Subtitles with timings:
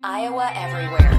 [0.00, 1.18] Iowa Everywhere.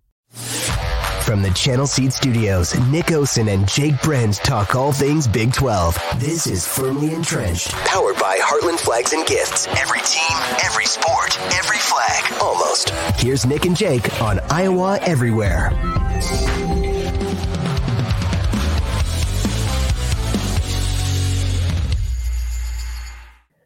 [0.31, 5.97] From the Channel Seed Studios, Nick Osen and Jake Brend talk all things Big 12.
[6.17, 9.67] This is Firmly Entrenched, powered by Heartland Flags and Gifts.
[9.67, 12.91] Every team, every sport, every flag, almost.
[13.21, 15.69] Here's Nick and Jake on Iowa Everywhere.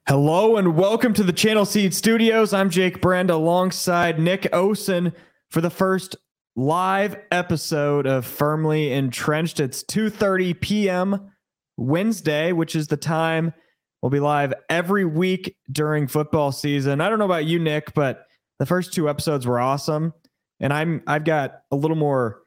[0.07, 2.53] Hello and welcome to the Channel Seed Studios.
[2.53, 5.13] I'm Jake Brend alongside Nick Osen
[5.49, 6.15] for the first
[6.55, 9.59] live episode of Firmly Entrenched.
[9.59, 11.31] It's 2:30 p.m.
[11.77, 13.53] Wednesday, which is the time
[14.01, 17.01] we'll be live every week during football season.
[17.01, 18.25] I don't know about you, Nick, but
[18.59, 20.13] the first two episodes were awesome,
[20.59, 22.41] and I'm I've got a little more.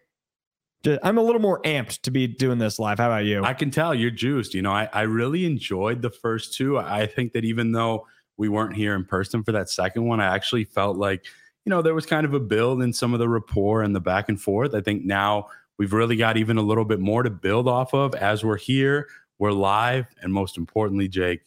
[1.03, 2.99] I'm a little more amped to be doing this live.
[2.99, 3.43] How about you?
[3.43, 4.55] I can tell you're juiced.
[4.55, 6.79] You know, I, I really enjoyed the first two.
[6.79, 10.33] I think that even though we weren't here in person for that second one, I
[10.33, 11.27] actually felt like
[11.65, 14.01] you know, there was kind of a build in some of the rapport and the
[14.01, 14.75] back and forth.
[14.75, 15.49] I think now
[15.79, 19.09] we've really got even a little bit more to build off of as we're here.
[19.39, 20.07] We're live.
[20.23, 21.43] And most importantly, Jake,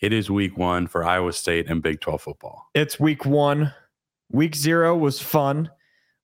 [0.00, 2.70] it is week one for Iowa State and Big 12 football.
[2.74, 3.74] It's week one.
[4.30, 5.70] Week zero was fun.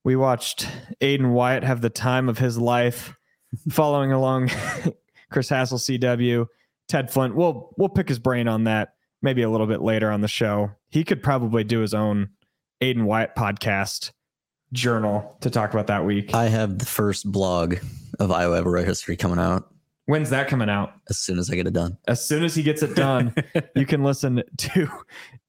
[0.05, 0.69] We watched
[1.01, 3.17] Aiden Wyatt have the time of his life
[3.71, 4.51] following along
[5.31, 6.47] Chris Hassel, CW,
[6.89, 7.35] Ted Flint.
[7.35, 10.71] We'll we'll pick his brain on that maybe a little bit later on the show.
[10.89, 12.31] He could probably do his own
[12.83, 14.13] Aiden Wyatt podcast
[14.73, 16.35] journal to talk about that week.
[16.35, 17.77] I have the first blog
[18.19, 19.73] of Iowa Everywhere history coming out.
[20.07, 20.93] When's that coming out?
[21.09, 21.97] As soon as I get it done.
[22.07, 23.35] As soon as he gets it done,
[23.75, 24.89] you can listen to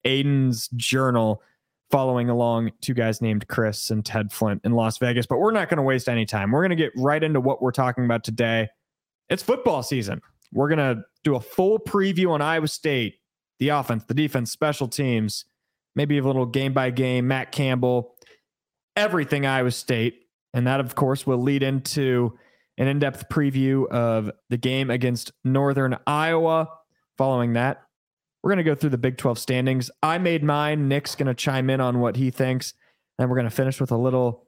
[0.06, 1.44] Aiden's journal
[1.92, 5.26] following along two guys named Chris and Ted Flint in Las Vegas.
[5.26, 6.52] But we're not going to waste any time.
[6.52, 8.70] We're going to get right into what we're talking about today.
[9.30, 10.22] It's football season.
[10.52, 13.16] We're going to do a full preview on Iowa State,
[13.60, 15.46] the offense, the defense, special teams,
[15.98, 18.16] maybe a little game by game, Matt Campbell,
[18.96, 20.22] everything Iowa State.
[20.54, 22.38] And that, of course, will lead into
[22.78, 26.70] an in depth preview of the game against Northern Iowa.
[27.18, 27.82] Following that,
[28.42, 29.90] we're going to go through the Big 12 standings.
[30.04, 30.88] I made mine.
[30.88, 32.76] Nick's going to chime in on what he thinks.
[33.18, 34.46] And we're going to finish with a little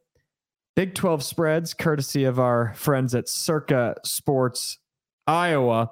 [0.76, 4.78] Big 12 spreads, courtesy of our friends at Circa Sports
[5.26, 5.90] Iowa.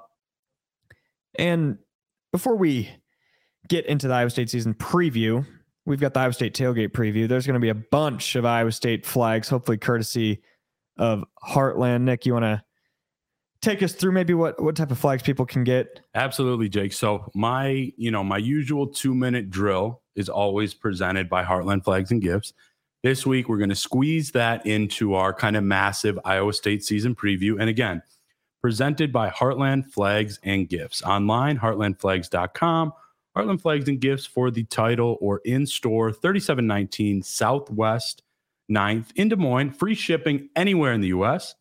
[1.38, 1.79] And
[2.31, 2.91] before we
[3.67, 5.45] get into the Iowa State season preview,
[5.85, 7.28] we've got the Iowa State tailgate preview.
[7.28, 10.41] There's going to be a bunch of Iowa State flags, hopefully courtesy
[10.97, 12.01] of Heartland.
[12.01, 12.63] Nick, you want to
[13.61, 16.01] take us through maybe what what type of flags people can get?
[16.16, 16.94] Absolutely, Jake.
[16.94, 22.22] So my, you know, my usual 2-minute drill is always presented by Heartland Flags and
[22.22, 22.53] Gifts.
[23.03, 27.16] This week we're going to squeeze that into our kind of massive Iowa State season
[27.16, 28.01] preview and again,
[28.61, 31.03] presented by Heartland Flags and Gifts.
[31.03, 32.94] Online heartlandflags.com
[33.37, 38.23] Heartland Flags and Gifts for the title or in store 3719 Southwest
[38.71, 39.71] 9th in Des Moines.
[39.71, 41.53] Free shipping anywhere in the US.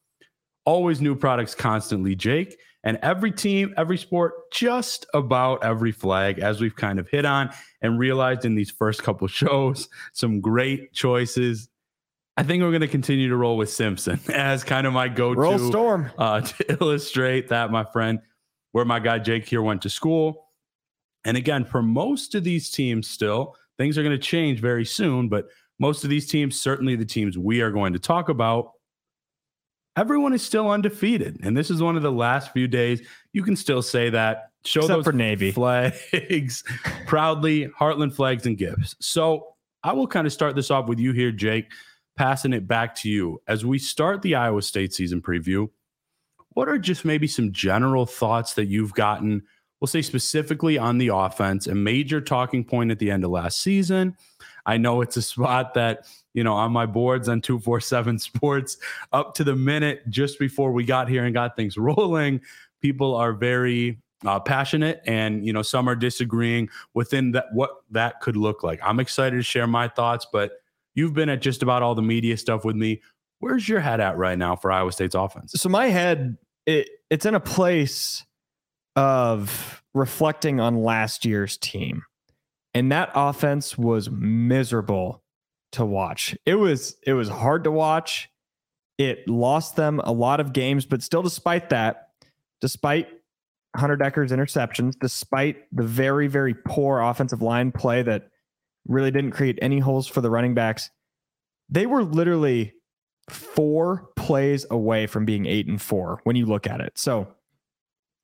[0.65, 2.57] Always new products constantly, Jake.
[2.83, 7.51] And every team, every sport, just about every flag, as we've kind of hit on
[7.83, 11.69] and realized in these first couple shows, some great choices.
[12.39, 15.41] I think we're going to continue to roll with Simpson as kind of my go-to
[15.41, 18.21] roll storm uh, to illustrate that, my friend,
[18.73, 20.46] where my guy Jake here went to school
[21.27, 25.29] and again, for most of these teams, still, things are going to change very soon,
[25.29, 25.49] but
[25.81, 28.71] most of these teams, certainly the teams we are going to talk about,
[29.97, 31.41] everyone is still undefeated.
[31.43, 33.07] And this is one of the last few days.
[33.33, 34.51] You can still say that.
[34.65, 36.63] Show Except those for Navy flags
[37.07, 38.95] proudly, Heartland flags and gifts.
[39.01, 41.73] So I will kind of start this off with you here, Jake,
[42.17, 43.43] passing it back to you.
[43.49, 45.71] As we start the Iowa State season preview,
[46.51, 49.43] what are just maybe some general thoughts that you've gotten?
[49.87, 53.63] We'll say specifically on the offense, a major talking point at the end of last
[53.63, 54.17] season.
[54.67, 58.79] I know it's a spot that, you know, on my boards on 247 Sports
[59.13, 62.41] up to the minute just before we got here and got things rolling,
[62.83, 68.21] people are very uh, passionate and you know some are disagreeing within that what that
[68.21, 68.81] could look like.
[68.83, 70.53] I'm excited to share my thoughts but
[70.95, 73.03] you've been at just about all the media stuff with me.
[73.41, 75.53] Where's your head at right now for iowa state's offense?
[75.55, 78.25] So my head, it, it's in a place
[78.97, 82.03] of reflecting on last year's team.
[82.75, 85.23] And that offense was miserable
[85.73, 86.37] to watch.
[86.45, 88.29] It was it was hard to watch.
[88.99, 92.09] It lost them a lot of games, but still despite that,
[92.61, 93.09] despite
[93.77, 98.29] Hunter Dekkers' interceptions, despite the very very poor offensive line play that
[98.87, 100.91] really didn't create any holes for the running backs,
[101.69, 102.75] they were literally
[103.31, 106.97] four plays away from being eight and four when you look at it.
[106.97, 107.29] So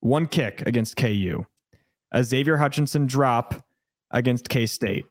[0.02, 1.44] one kick against KU,
[2.12, 3.64] a Xavier Hutchinson drop
[4.10, 5.06] against K State,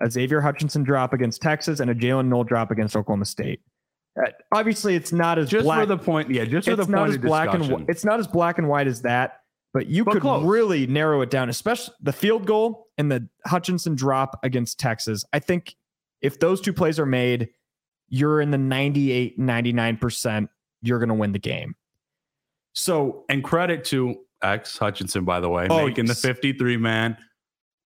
[0.00, 3.60] a Xavier Hutchinson drop against Texas, and a Jaylin Noel drop against Oklahoma State.
[4.16, 5.80] Uh, obviously, it's not as just black.
[5.80, 7.86] for the point yeah just for it's the not point as of black and discussion.
[7.88, 9.40] it's not as black and white as that.
[9.72, 10.44] But you But could close.
[10.46, 15.24] really narrow it down, especially the field goal and the Hutchinson drop against Texas.
[15.32, 15.74] I think
[16.22, 17.48] if those two plays are made,
[18.08, 20.48] you're in the 98, 99%,
[20.82, 21.74] you're going to win the game.
[22.74, 24.14] So and credit to
[24.44, 27.16] X Hutchinson, by the way, Oh, making the 53 man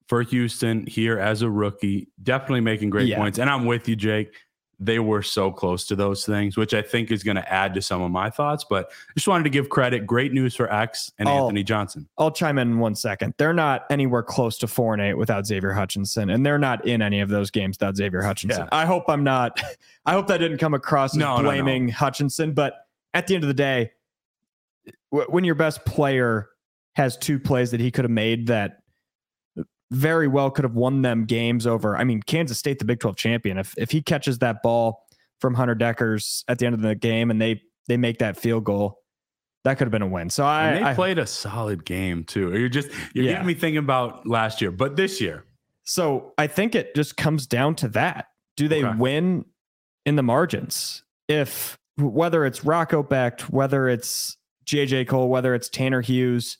[0.08, 3.16] for Houston here as a rookie, definitely making great Yeah.
[3.16, 3.38] points.
[3.38, 4.34] And I'm with you, Jake.
[4.80, 7.80] They were so close to those things, which I think is going to add to
[7.80, 8.64] some of my thoughts.
[8.68, 10.04] But just wanted to give credit.
[10.04, 11.44] Great news for X and Oh.
[11.44, 12.08] Anthony Johnson.
[12.18, 13.34] I'll chime in one second.
[13.38, 17.02] They're not anywhere close to four and eight without Xavier Hutchinson, and they're not in
[17.02, 18.62] any of those games without Xavier Hutchinson.
[18.64, 18.68] Yeah.
[18.78, 19.62] I hope I'm not.
[20.06, 21.48] I hope that didn't come across as No, no, no.
[21.50, 22.52] blaming Hutchinson.
[22.52, 22.74] But
[23.14, 23.92] at the end of the day,
[25.28, 26.48] when your best player
[26.96, 28.78] has two plays that he could have made that
[29.90, 31.96] very well could have won them games over.
[31.96, 33.58] I mean, Kansas State, the Big 12 champion.
[33.58, 35.04] If if he catches that ball
[35.40, 38.64] from Hunter Dekkers at the end of the game and they they make that field
[38.64, 38.98] goal,
[39.64, 40.30] that could have been a win.
[40.30, 42.56] So I, And they I played a solid game too.
[42.58, 43.32] You're just you're Yeah.
[43.32, 45.44] getting me thinking about last year, but this year,
[45.84, 48.26] So I think it just comes down to that.
[48.56, 48.96] Do they Okay.
[48.98, 49.44] win
[50.06, 51.04] in the margins?
[51.28, 56.58] If whether it's Rocco Becht, whether it's JJ Kohl, whether it's Tanner Hughes,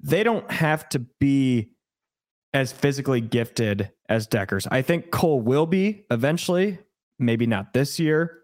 [0.00, 1.72] they don't have to be
[2.52, 4.66] as physically gifted as Dekkers.
[4.70, 6.78] I think Kohl will be eventually,
[7.18, 8.42] maybe not this year,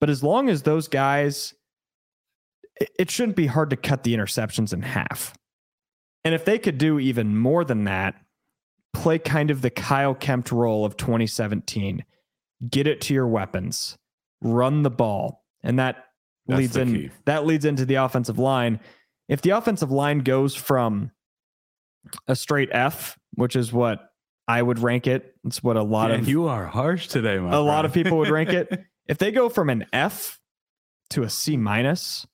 [0.00, 1.54] but as long as those guys,
[2.98, 5.36] it- shouldn't be hard to cut the interceptions in half.
[6.24, 8.14] And if they could do even more than that,
[8.94, 12.04] play kind of the Kyle Kempt role of 2017.
[12.68, 13.98] Get it to your weapons,
[14.40, 16.03] run the ball, and that
[16.46, 17.10] That's leads in key.
[17.24, 18.80] that leads into the offensive line.
[19.28, 21.10] If the offensive line goes from
[22.28, 24.10] a straight F, which is what
[24.46, 27.54] I would rank it, it's what a lot Man, of you are harsh today, my
[27.54, 28.84] a lot of people would rank it.
[29.06, 30.40] If they go from an F
[31.10, 32.26] to a C minus,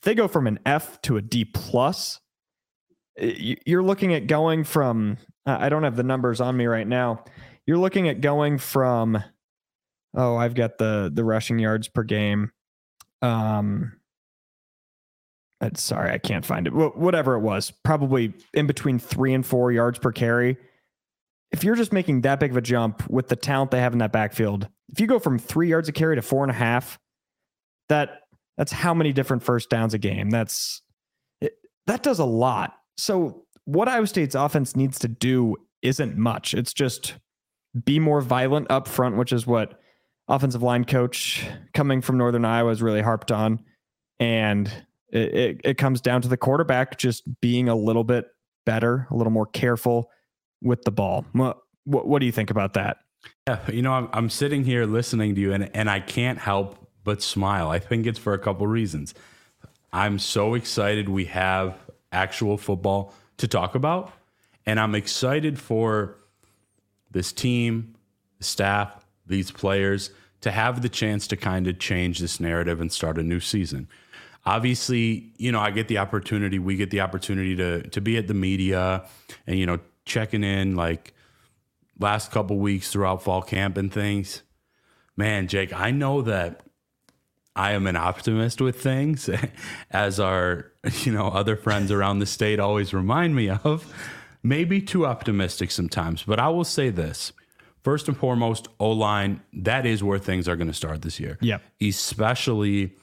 [0.00, 2.20] if they go from an F to a D plus,
[3.18, 7.22] you're looking at going from I I don't have the numbers on me right now.
[7.66, 9.22] You're looking at going from
[10.14, 12.50] oh, I've got the the rushing yards per game.
[13.22, 13.92] Um
[15.60, 16.70] uh, sorry, I can't find it.
[16.70, 20.58] Whatever it was, probably in between three and four yards per carry
[21.52, 23.98] if you're just making that big of a jump with the talent they have in
[24.00, 26.98] that backfield, if you go from three yards a carry to four and a half,
[27.88, 28.22] that
[28.56, 30.30] that's how many different first downs a game.
[30.30, 30.82] That's
[31.40, 31.54] it,
[31.86, 32.74] that does a lot.
[32.96, 36.54] So what Iowa State's offense needs to do isn't much.
[36.54, 37.14] It's just
[37.84, 39.80] be more violent up front, which is what
[40.28, 43.60] offensive line coach coming from Northern Iowa has really harped on,
[44.18, 44.70] and
[45.08, 48.26] it, it, it comes down to the quarterback just being a little bit
[48.64, 50.10] better, a little more careful
[50.62, 51.24] with the ball.
[51.32, 52.98] What, what, what do you think about that?
[53.46, 56.76] Yeah, you know, I'm, I'm sitting here listening to you, and, and I can't help
[57.04, 57.70] but smile.
[57.70, 59.14] I think it's for a couple reasons.
[59.92, 61.78] I'm so excited we have
[62.10, 64.12] actual football to talk about,
[64.66, 66.16] and I'm excited for
[67.12, 67.94] this team,
[68.38, 72.92] the staff, these players to have the chance to kind of change this narrative and
[72.92, 73.88] start a new season.
[74.44, 78.28] Obviously, you know, I get the opportunity, we get the opportunity to to be at
[78.28, 79.04] the media
[79.46, 81.14] and you know, checking in like
[81.98, 84.42] last couple weeks throughout fall camp and things.
[85.16, 86.60] Man, Jake, I know that
[87.56, 89.30] I am an optimist with things,
[89.90, 90.70] as our
[91.02, 93.92] you know other friends around the state always remind me of.
[94.42, 97.32] Maybe too optimistic sometimes, but I will say this:
[97.86, 99.40] first and foremost, O line.
[99.52, 101.38] That is where things are going to start this year.
[101.40, 101.62] Yep.
[101.80, 102.96] especially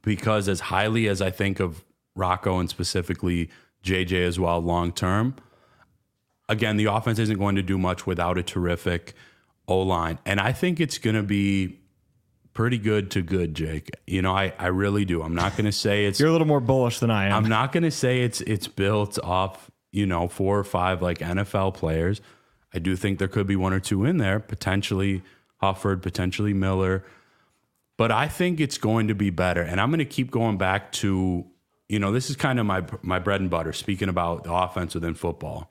[0.00, 3.50] because as highly as I think of Rocco and specifically
[3.84, 5.36] JJ as well long term.
[6.48, 9.12] Again, the offense isn't going to do much without a terrific
[9.68, 10.18] O line.
[10.24, 11.78] And I think it's going to be
[12.54, 13.90] pretty good to good, Jake.
[14.06, 15.22] You know, I, I really do.
[15.22, 17.34] I'm not going to say it's You're a little more bullish than I am.
[17.34, 21.18] I'm not going to say it's it's built off, you know, four or five like
[21.18, 22.22] NFL players.
[22.76, 25.22] I do think there could be one or two in there, potentially
[25.62, 27.04] Hufford, potentially Miller.
[27.96, 29.62] But I think it's going to be better.
[29.62, 31.46] And I'm going to keep going back to,
[31.88, 34.94] you know, this is kind of my my bread and butter speaking about the offense
[34.94, 35.70] within football.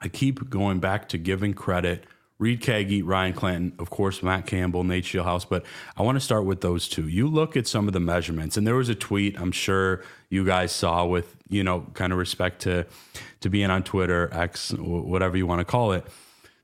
[0.00, 2.04] I keep going back to giving credit
[2.38, 5.48] Reed Kagi, Ryan Clanton, of course, Matt Campbell, Nate Scheelhaase.
[5.48, 5.64] But
[5.96, 7.08] I want to start with those two.
[7.08, 10.44] You look at some of the measurements, and there was a tweet I'm sure you
[10.44, 12.86] guys saw with, you know, kind of respect to
[13.40, 16.04] to being on Twitter, X, whatever you want to call it,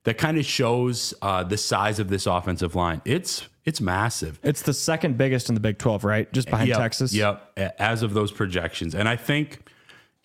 [0.05, 3.01] that kind of shows uh, the size of this offensive line.
[3.05, 4.41] It's it's massive.
[4.43, 6.33] It's the second biggest in the Big 12, right?
[6.33, 7.15] Just behind yep, Texas.
[7.15, 7.59] Yep.
[7.79, 8.95] As of those projections.
[8.95, 9.61] And I think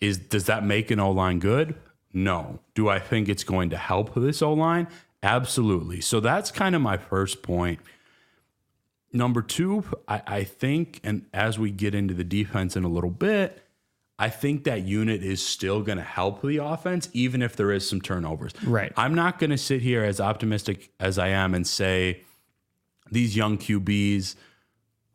[0.00, 1.74] is does that make an O line good?
[2.12, 2.58] No.
[2.74, 4.88] Do I think it's going to help this O line?
[5.22, 6.00] Absolutely.
[6.00, 7.80] So that's kind of my first point.
[9.12, 13.10] Number two, I, I, think, and as we get into the defense in a little
[13.10, 13.62] bit,
[14.18, 17.88] I think that unit is still going to help the offense, even if there is
[17.88, 18.52] some turnovers.
[18.64, 18.92] Right.
[18.96, 22.22] I'm not going to sit here as optimistic as I am and say
[23.10, 24.34] these young QBs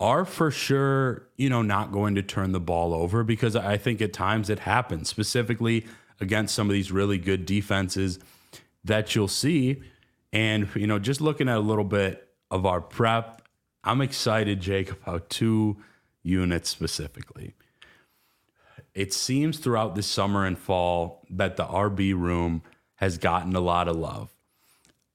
[0.00, 4.02] are for sure, you know, not going to turn the ball over because I think
[4.02, 5.86] at times it happens, specifically
[6.20, 8.18] against some of these really good defenses
[8.84, 9.82] that you'll see.
[10.34, 13.40] And, you know, just looking at a little bit of our prep,
[13.84, 15.76] I'm excited, Jake, about two
[16.24, 17.54] units specifically.
[18.94, 22.62] It seems throughout the summer and fall that the RB room
[22.96, 24.34] has gotten a lot of love.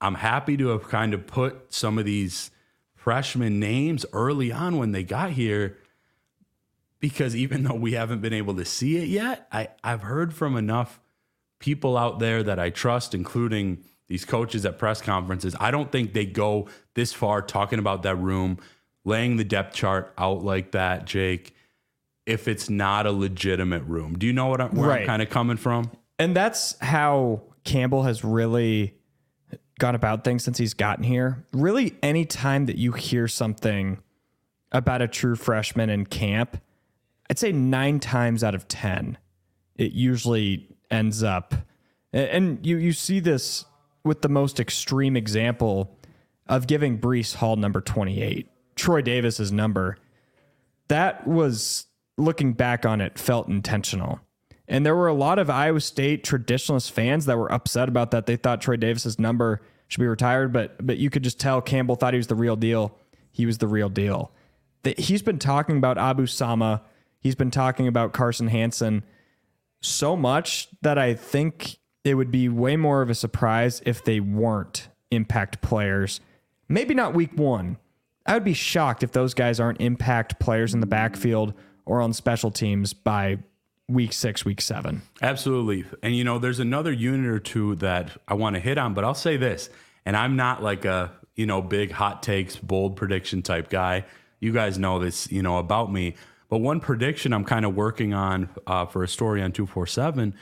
[0.00, 2.50] I'm happy to have kind of put some of these
[2.94, 5.76] freshman names early on when they got here
[6.98, 10.56] because even though we haven't been able to see it yet, I, I've heard from
[10.56, 10.98] enough
[11.58, 16.14] people out there that I trust, including these coaches at press conferences, I don't think
[16.14, 18.58] they go this far talking about that room,
[19.04, 21.54] laying the depth chart out like that, Jake,
[22.26, 24.18] if it's not a legitimate room.
[24.18, 25.02] Do you know what I'm, where right.
[25.02, 25.92] I'm kind of coming from?
[26.18, 28.94] And that's how Campbell has really
[29.78, 31.44] gone about things since he's gotten here.
[31.52, 34.02] Really, any time that you hear something
[34.72, 36.60] about a true freshman in camp,
[37.30, 39.18] I'd say nine times out of 10,
[39.76, 41.54] it usually ends up.
[42.12, 43.66] And you, you see this
[44.04, 45.96] with the most extreme example
[46.48, 49.98] of giving Breece Hall number 28, Troy Davis's number.
[50.88, 54.20] That was looking back on it felt intentional.
[54.66, 58.26] And there were a lot of Iowa State traditionalist fans that were upset about that.
[58.26, 61.96] They thought Troy Davis's number should be retired, but but you could just tell Campbell
[61.96, 62.96] thought he was the real deal.
[63.32, 64.30] He was the real deal.
[64.84, 66.82] That He's been talking about Abu Sama.
[67.20, 69.02] He's been talking about Carson Hansen
[69.80, 74.20] so much that I think it would be way more of a surprise if they
[74.20, 76.20] weren't impact players.
[76.68, 77.76] Maybe not week one.
[78.26, 81.54] I would be shocked if those guys aren't impact players in the backfield
[81.84, 83.38] or on special teams by
[83.88, 85.02] week six, week seven.
[85.20, 85.84] Absolutely.
[86.02, 89.04] And, you know, there's another unit or two that I want to hit on, but
[89.04, 89.68] I'll say this,
[90.06, 94.04] and I'm not like a, you know, big hot takes, bold prediction type guy.
[94.38, 96.14] You guys know this, you know, about me.
[96.48, 100.34] But one prediction I'm kind of working on uh, for a story on 247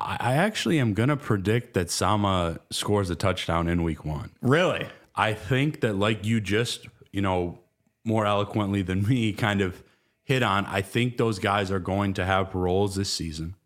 [0.00, 4.30] I actually am going to predict that Sama scores a touchdown in week one.
[4.40, 4.86] Really?
[5.14, 7.58] I think that, like you just, you know,
[8.04, 9.82] more eloquently than me kind of
[10.24, 13.56] hit on, I think those guys are going to have roles this season.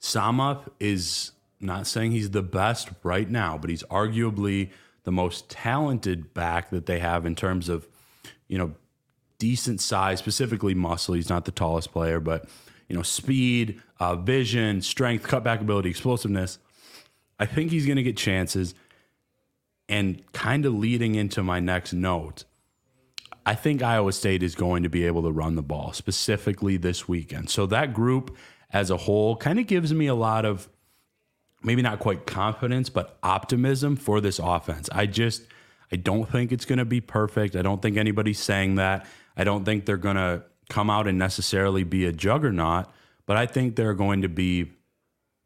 [0.00, 4.70] Sama is not saying he's the best right now, but he's arguably
[5.04, 7.86] the most talented back that they have in terms of,
[8.48, 8.74] you know,
[9.38, 11.14] decent size, specifically muscle.
[11.14, 12.48] He's not the tallest player, but
[12.94, 16.60] you know, speed, uh, vision, strength, cutback ability, explosiveness.
[17.40, 18.72] I think he's going to get chances.
[19.88, 22.44] And kind of leading into my next note,
[23.44, 27.08] I think Iowa State is going to be able to run the ball, specifically this
[27.08, 27.50] weekend.
[27.50, 28.36] So that group
[28.72, 30.68] as a whole kind of gives me a lot of
[31.64, 34.88] maybe not quite confidence, but optimism for this offense.
[34.92, 35.42] I just,
[35.90, 37.56] I don't think it's going to be perfect.
[37.56, 39.04] I don't think anybody's saying that.
[39.36, 42.86] I don't think they're going to come out and necessarily be a juggernaut,
[43.26, 44.72] but I think there are going to be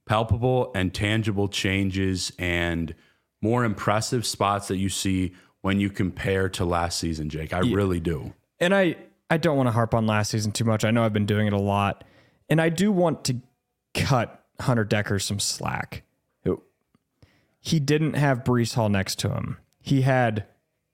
[0.06, 2.94] palpable and tangible changes and
[3.42, 7.52] more impressive spots that you see when you compare to last season, Jake.
[7.52, 7.74] I yeah.
[7.74, 8.32] really do.
[8.58, 8.96] And I
[9.30, 10.84] I don't want to harp on last season too much.
[10.84, 12.04] I know I've been doing it a lot.
[12.48, 13.36] And I do want to
[13.94, 16.02] cut Hunter Dekker some slack.
[17.60, 19.58] He didn't have Breece Hall next to him.
[19.80, 20.46] He had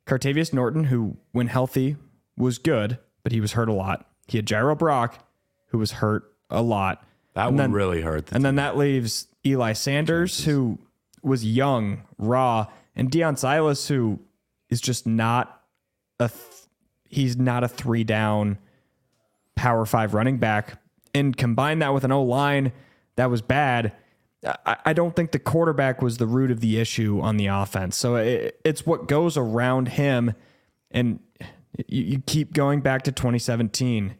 [0.06, 1.96] Cartevious Norton, who, when healthy,
[2.36, 4.08] was good, but he was hurt a lot.
[4.26, 5.24] He had Jirehl Brock,
[5.68, 7.04] who was hurt a lot.
[7.34, 8.26] That And would then- really hurt.
[8.26, 10.78] The And then that leaves Eli Sanders, who
[11.22, 12.66] was young, raw,
[12.96, 14.20] and Deon Silas, who
[14.70, 15.62] is just not
[16.20, 16.40] a th-
[17.08, 18.58] he's not a three down
[19.56, 20.80] power five running back.
[21.14, 22.72] And combine that with an O line
[23.16, 23.92] that was bad.
[24.66, 27.96] I, I don't think the quarterback was the root of the issue on the offense.
[27.96, 30.34] So it, it's what goes around him.
[30.90, 31.20] And
[31.88, 34.14] you, you keep going back to 2017.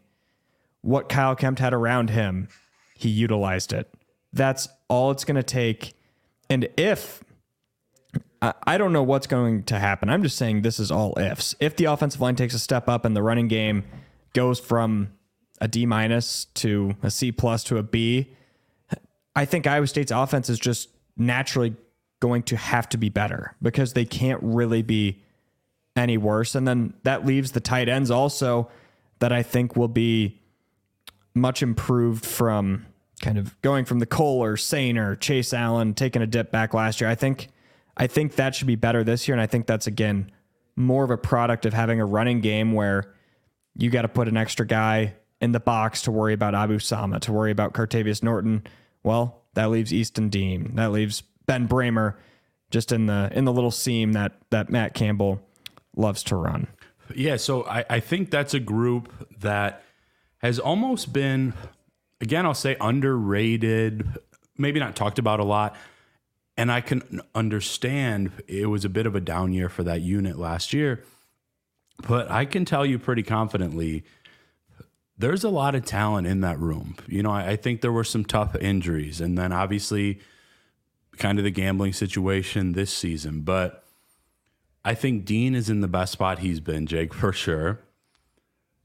[0.81, 2.47] What Kyle Kempt had around him,
[2.95, 3.91] he utilized it.
[4.33, 5.93] That's all it's going to take.
[6.49, 7.23] And if
[8.41, 11.55] I don't know what's going to happen, I'm just saying this is all ifs.
[11.59, 13.83] If the offensive line takes a step up and the running game
[14.33, 15.13] goes from
[15.61, 18.35] a D minus to a C plus to a B,
[19.35, 21.75] I think Iowa State's offense is just naturally
[22.19, 25.23] going to have to be better because they can't really be
[25.95, 26.55] any worse.
[26.55, 28.69] And then that leaves the tight ends also
[29.19, 30.41] that I think will be
[31.33, 32.85] much improved from
[33.21, 37.09] kind of going from the Kolar, Sainer, Chase Allen, taking a dip back last year.
[37.09, 37.49] I think
[37.97, 39.35] I think that should be better this year.
[39.35, 40.31] And I think that's again
[40.75, 43.13] more of a product of having a running game where
[43.77, 47.19] you got to put an extra guy in the box to worry about Abu Sama,
[47.21, 48.63] to worry about Cartevious Norton.
[49.03, 50.75] Well, that leaves Easton Dean.
[50.75, 52.15] That leaves Ben Brahmer
[52.71, 55.41] just in the in the little seam that that Matt Campbell
[55.95, 56.67] loves to run.
[57.13, 59.83] Yeah, so I, I think that's a group that
[60.39, 61.53] has almost been,
[62.19, 64.07] again, I'll say underrated,
[64.57, 65.75] maybe not talked about a lot.
[66.57, 70.37] And I can understand it was a bit of a down year for that unit
[70.37, 71.03] last year.
[72.07, 74.03] But I can tell you pretty confidently
[75.17, 76.95] there's a lot of talent in that room.
[77.07, 80.19] You know, I, I think there were some tough injuries, and then obviously
[81.17, 83.41] kind of the gambling situation this season.
[83.41, 83.84] But
[84.85, 87.79] I think Dean is in the best spot he's been, Jake, for sure.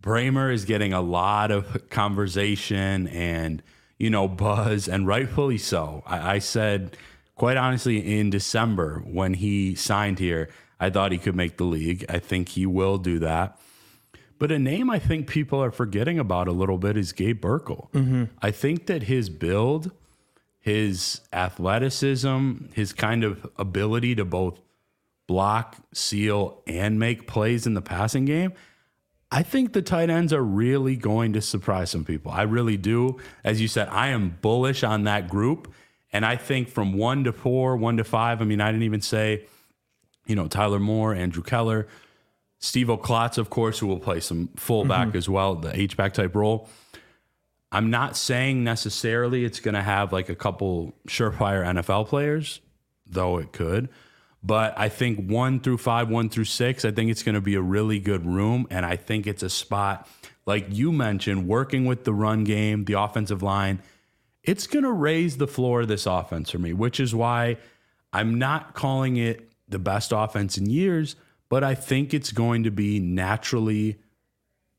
[0.03, 3.63] Brahmer is getting a lot of conversation and,
[3.99, 6.03] you know, buzz, and rightfully so.
[6.07, 6.97] I, I said,
[7.35, 10.49] quite honestly, in December when he signed here,
[10.81, 12.07] I thought he could make the league.
[12.09, 13.59] I think he will do that.
[14.39, 17.91] But a name I think people are forgetting about a little bit is Gabe Burkle.
[17.93, 18.25] Mm-hmm.
[18.41, 19.91] I think that his build,
[20.59, 24.59] his athleticism, his kind of ability to both
[25.31, 28.53] block, seal, and make plays in the passing game.
[29.31, 32.33] I think the tight ends are really going to surprise some people.
[32.33, 33.17] I really do.
[33.45, 35.73] As you said, I am bullish on that group.
[36.13, 39.03] And I think from one to four, one to five, I mean, I didn't even
[39.03, 39.47] say,
[40.27, 41.87] you know, Tyler Moore, Andrew Keller,
[42.61, 45.19] Stevo Klotz, of course, who will play some fullback mm-hmm.
[45.19, 46.69] as well, the H-back type role.
[47.71, 52.61] I'm not saying necessarily it's going to have like a couple surefire NFL players,
[53.07, 53.91] though it could.
[54.43, 57.55] But I think one through five, one through six, I think it's going to be
[57.55, 58.67] a really good room.
[58.71, 60.09] And I think it's a spot,
[60.47, 63.83] like you mentioned, working with the run game, the offensive line.
[64.43, 67.59] It's going to raise the floor of this offense for me, which is why
[68.13, 71.17] I'm not calling it the best offense in years,
[71.51, 73.99] but I think it's going to be naturally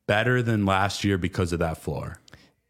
[0.08, 2.19] better than last year because of that floor.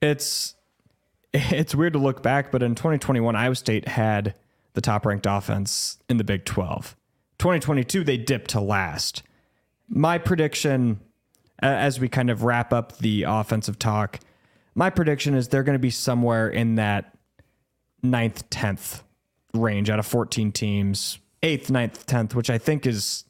[0.01, 0.55] it's
[1.33, 4.35] it's weird to look back, but in 2021, Iowa State had
[4.73, 6.95] the top ranked offense in the Big 12.
[7.39, 9.23] 2022, they dipped to last.
[9.89, 10.99] My prediction,
[11.59, 14.19] as we kind of wrap up the offensive talk,
[14.75, 17.17] my prediction is they're going to be somewhere in that
[18.01, 19.01] ninth, 10th
[19.53, 23.25] range out of 14 teams, eighth, ninth, 10th, which I think is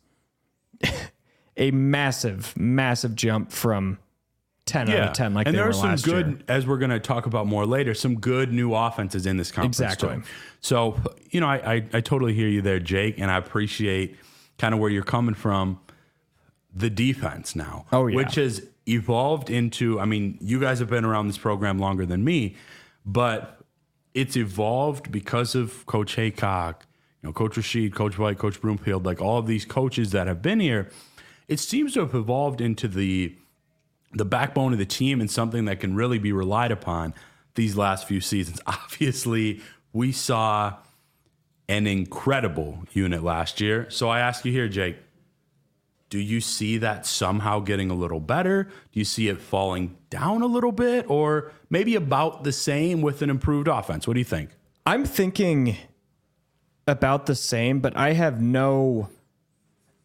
[1.58, 3.98] a massive, massive jump from
[4.72, 6.38] 10 out of 10 like and there are some good, year.
[6.48, 9.80] as we're going to talk about more later, some good new offenses in this conference.
[9.80, 10.16] Exactly.
[10.18, 10.24] too.
[10.62, 14.16] So, you know, I, I I totally hear you there, Jake, and I appreciate
[14.58, 15.80] kind of where you're coming from.
[16.74, 18.16] The defense now, Oh, yeah.
[18.16, 20.00] which has evolved into.
[20.00, 22.56] I mean, you guys have been around this program longer than me,
[23.06, 23.60] but
[24.14, 26.76] it's evolved because of Coach Heacock,
[27.22, 30.42] you know, Coach Rashid, Coach White, Coach Broomfield, like all of these coaches that have
[30.42, 30.90] been here.
[31.50, 33.36] It seems to have evolved into the
[34.14, 37.14] the backbone of the team and something that can really be relied upon
[37.56, 38.60] these last few seasons.
[38.68, 39.62] Obviously,
[39.94, 40.76] we saw
[41.68, 43.90] an incredible unit last year.
[43.90, 44.98] So I ask you here, Jake,
[46.10, 48.64] do you see that somehow getting a little better?
[48.64, 53.22] Do you see it falling down a little bit or maybe about the same with
[53.22, 54.06] an improved offense?
[54.06, 54.50] What do you think?
[54.86, 55.78] I'm thinking
[56.86, 59.10] about the same, but I have no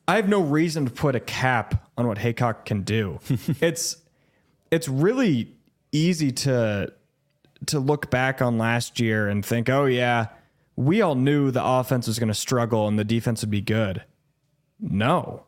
[0.08, 3.18] I have no reason to put a cap on what Heacock can do.
[3.60, 3.96] it's
[4.70, 5.52] it's really
[5.92, 6.92] easy to
[7.66, 10.26] to look back on last year and think, "Oh yeah,
[10.76, 14.04] we all knew the offense was going to struggle and the defense would be good."
[14.78, 15.44] No.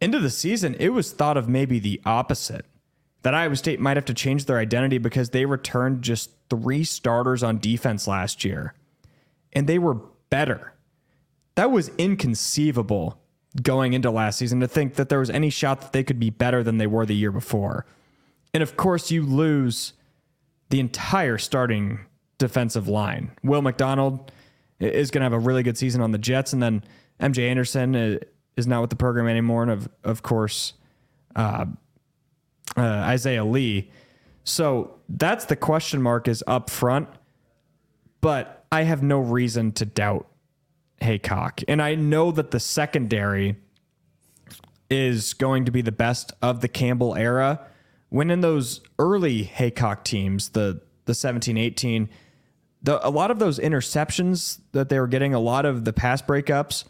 [0.00, 2.64] End of the season, it was thought of maybe the opposite.
[3.22, 7.42] that Iowa State might have to change their identity because they returned just three starters
[7.42, 8.74] on defense last year
[9.52, 9.96] and they were
[10.30, 10.72] better.
[11.56, 13.20] That was inconceivable
[13.62, 16.30] going into last season to think that there was any shot that they could be
[16.30, 17.86] better than they were the year before.
[18.54, 19.92] And of course, you lose
[20.70, 22.00] the entire starting
[22.38, 23.32] defensive line.
[23.42, 24.32] Will McDonald
[24.80, 26.84] is going to have a really good season on the Jets, and then
[27.20, 28.20] MJ Anderson
[28.56, 30.74] is not with the program anymore, and of of course,
[31.36, 31.66] uh,
[32.76, 33.90] uh, Isaiah Lee.
[34.44, 37.08] So that's the question mark is up front,
[38.20, 40.26] but I have no reason to doubt
[41.00, 43.56] Heacock, and I know that the secondary
[44.90, 47.60] is going to be the best of the Campbell era.
[48.08, 52.08] When in those early Heacock teams, the the 17 18
[52.82, 56.22] the, a lot of those interceptions that they were getting, a lot of the pass
[56.22, 56.84] breakups,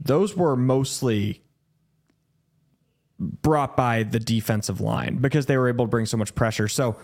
[0.00, 1.42] those were mostly
[3.18, 6.68] brought by the defensive line because they were able to bring so much pressure.
[6.68, 6.96] So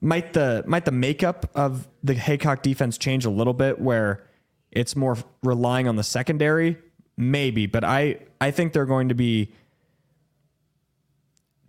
[0.00, 4.24] might the might the makeup of the Heacock defense change a little bit where
[4.72, 6.78] it's more relying on the secondary?
[7.16, 9.52] Maybe, but I I think they're going to be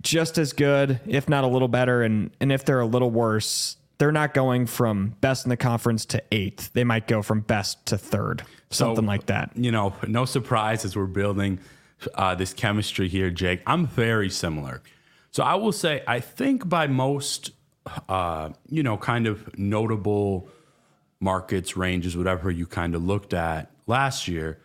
[0.01, 3.77] just as good, if not a little better, and and if they're a little worse,
[3.97, 6.71] they're not going from best in the conference to eighth.
[6.73, 9.51] They might go from best to third, something so, like that.
[9.55, 11.59] You know, no surprise as we're building
[12.15, 13.61] uh, this chemistry here, Jake.
[13.65, 14.81] I'm very similar.
[15.31, 17.51] So I will say, I think by most,
[18.07, 20.47] uh, you know, kind of notable
[21.23, 24.59] markets, ranges, whatever you kind of looked at last year,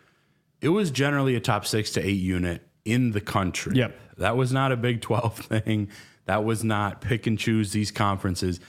[0.61, 3.77] it was generally a top six to eight unit in the country.
[3.77, 3.97] Yep.
[4.17, 5.89] That was not a Big 12 thing.
[6.25, 8.59] That was not pick and choose these conferences.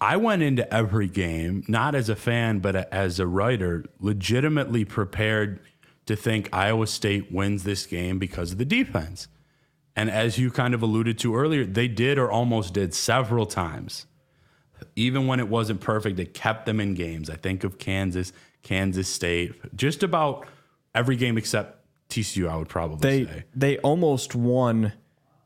[0.00, 5.60] I went into every game, not as a fan, but as a writer, legitimately prepared
[6.06, 9.28] to think Iowa State wins this game because of the defense.
[9.94, 14.06] And as you kind of alluded to earlier, they did or almost did several times.
[14.96, 17.30] Even when it wasn't perfect, it kept them in games.
[17.30, 20.46] I think of Kansas, Kansas State, just about
[20.94, 23.44] every game except TCU, I would probably they, say.
[23.54, 24.92] They almost won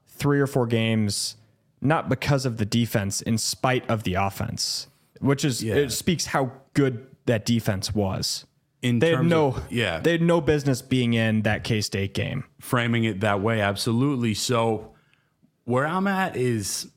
[0.06, 1.36] three or four games
[1.80, 4.88] not because of the defense, in spite of the offense,
[5.20, 5.74] which is yeah.
[5.74, 8.46] it speaks how good that defense was.
[8.82, 12.14] In they had no, of, yeah, they had no business being in that K State
[12.14, 12.44] game.
[12.60, 14.34] Framing it that way, absolutely.
[14.34, 14.94] So,
[15.64, 16.90] where I'm at is,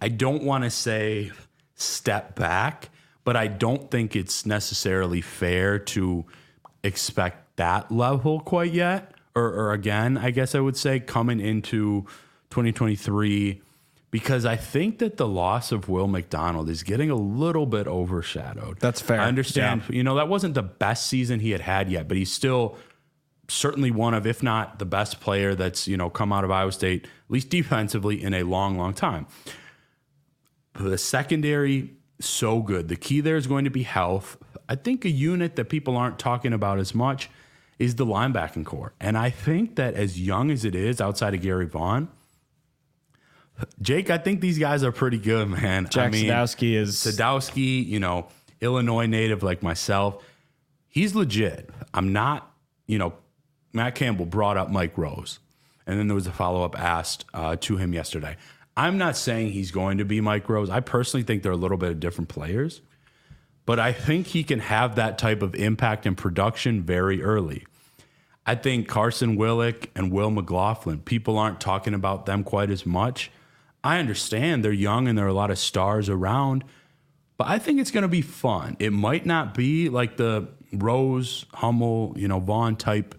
[0.00, 1.32] I don't want to say
[1.74, 2.90] step back,
[3.24, 6.24] but I don't think it's necessarily fair to
[6.82, 9.12] expect that level quite yet.
[9.34, 12.02] Or, or again, I guess I would say coming into
[12.50, 13.62] 2023
[14.10, 18.80] because I think that the loss of Will McDonald is getting a little bit overshadowed.
[18.80, 19.20] That's fair.
[19.20, 19.82] I understand.
[19.88, 19.96] Yeah.
[19.96, 22.76] You know, that wasn't the best season he had had yet, but he's still
[23.46, 26.72] certainly one of, if not the best player that's, you know, come out of Iowa
[26.72, 29.26] State, at least defensively, in a long, long time.
[30.74, 32.88] The secondary, so good.
[32.88, 34.36] The key there is going to be health.
[34.68, 37.28] I think a unit that people aren't talking about as much
[37.78, 38.92] is the linebacking core.
[39.00, 42.08] And I think that as young as it is outside of Gerry Vaughn,
[43.80, 45.88] Jake, I think these guys are pretty good, man.
[45.90, 48.28] Jack I mean, Sadowski is Sadowski, you know,
[48.60, 50.22] Illinois native like myself.
[50.88, 51.70] He's legit.
[51.94, 52.52] I'm not,
[52.86, 53.14] you know,
[53.72, 55.38] Matt Campbell brought up Mike Rose,
[55.86, 58.36] and then there was a follow up asked uh, to him yesterday.
[58.80, 60.70] I'm not saying he's going to be Mike Rose.
[60.70, 62.80] I personally think they're a little bit of different players,
[63.66, 67.66] but I think he can have that type of impact and production very early.
[68.46, 73.30] I think Carson Willick and Will McLaughlin, people aren't talking about them quite as much
[73.82, 76.64] I understand they're young and there are a lot of stars around,
[77.36, 78.76] but I think it's going to be fun.
[78.78, 83.14] It might not be like the Rose, Hummel, you know, Vaughn type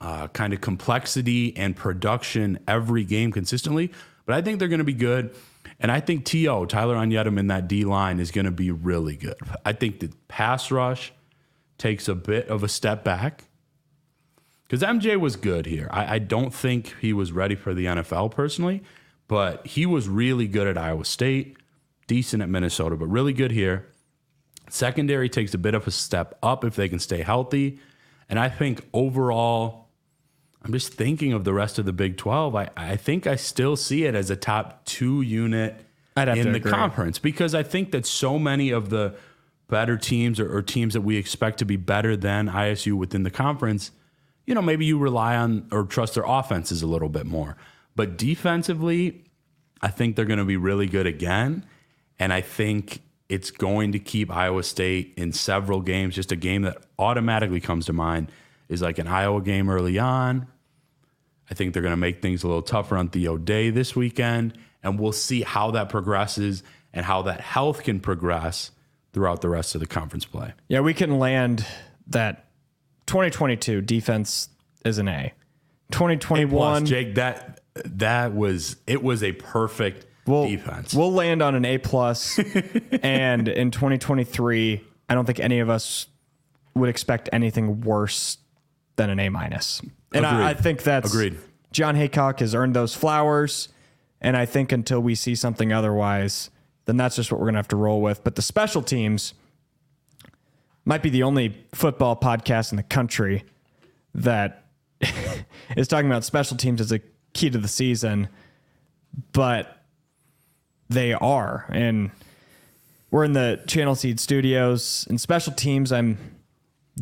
[0.00, 3.90] uh, kind of complexity and production every game consistently,
[4.26, 5.34] but I think they're going to be good.
[5.80, 9.16] And I think T.O., Tyler Onyedim in that D line is going to be really
[9.16, 9.36] good.
[9.64, 11.12] I think the pass rush
[11.78, 13.44] takes a bit of a step back
[14.62, 15.88] because MJ was good here.
[15.90, 18.82] I, I don't think he was ready for the NFL personally
[19.28, 21.56] but he was really good at Iowa State,
[22.06, 23.86] decent at Minnesota, but really good here.
[24.68, 27.78] Secondary takes a bit of a step up if they can stay healthy.
[28.28, 29.85] And I think overall,
[30.66, 32.56] I'm just thinking of the rest of the Big 12.
[32.56, 35.80] I, I think I still see it as a top two unit
[36.16, 36.72] in the agree.
[36.72, 39.14] conference because I think that so many of the
[39.68, 43.30] better teams or, or teams that we expect to be better than ISU within the
[43.30, 43.92] conference,
[44.44, 47.56] you know, maybe you rely on or trust their offenses a little bit more.
[47.94, 49.24] But defensively,
[49.82, 51.64] I think they're going to be really good again.
[52.18, 56.16] And I think it's going to keep Iowa State in several games.
[56.16, 58.32] Just a game that automatically comes to mind
[58.68, 60.46] is like an Iowa game early on,
[61.50, 64.58] I think they're going to make things a little tougher on Theo Day this weekend,
[64.82, 68.72] and we'll see how that progresses and how that health can progress
[69.12, 70.52] throughout the rest of the conference play.
[70.68, 71.66] Yeah, we can land
[72.08, 72.46] that
[73.06, 74.48] 2022 defense
[74.84, 75.32] is an A.
[75.92, 80.94] 2021, Plus, Jake, that that was it was a perfect we'll, defense.
[80.94, 82.38] We'll land on an A plus,
[83.02, 86.06] and in 2023, I don't think any of us
[86.74, 88.38] would expect anything worse
[88.96, 89.80] than an A minus.
[90.16, 91.38] And I, I think that's Agreed.
[91.72, 93.68] Jon Heacock has earned those flowers,
[94.20, 96.50] and I think until we see something otherwise,
[96.86, 98.24] then that's just what we're gonna have to roll with.
[98.24, 99.34] But the special teams
[100.84, 103.44] might be the only football podcast in the country
[104.14, 104.64] that
[105.76, 107.00] is talking about special teams as a
[107.34, 108.28] key to the season,
[109.32, 109.82] but
[110.88, 111.66] they are.
[111.70, 112.10] And
[113.10, 116.18] we're in the Channel Seed studios and special teams, I'm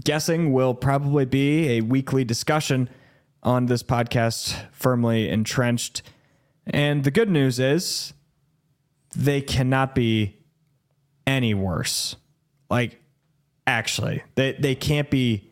[0.03, 2.89] guessing, will probably be a weekly discussion
[3.45, 6.03] on this podcast, firmly entrenched.
[6.67, 8.15] And the good news is
[9.15, 10.37] they cannot be
[11.27, 12.17] any worse.
[12.71, 13.01] Like,
[13.67, 15.51] actually, they, they can't be,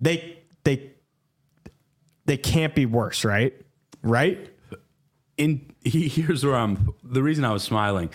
[0.00, 0.90] they, they,
[2.26, 3.54] they can't be worse, right?
[4.02, 4.50] Right?
[5.36, 6.94] in here's where I'm.
[7.02, 8.10] The reason I was smiling,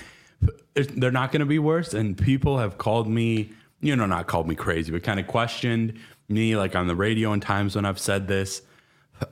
[0.74, 1.94] they're not going to be worse.
[1.94, 6.00] And people have called me, you know, not called me crazy, but kind of questioned
[6.28, 8.62] me, like on the radio and times when I've said this.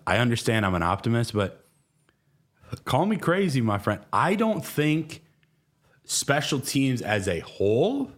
[0.06, 1.64] I understand I'm an optimist, but
[2.86, 4.02] call me crazy, my friend.
[4.12, 5.24] I don't think
[6.04, 8.12] special teams as a whole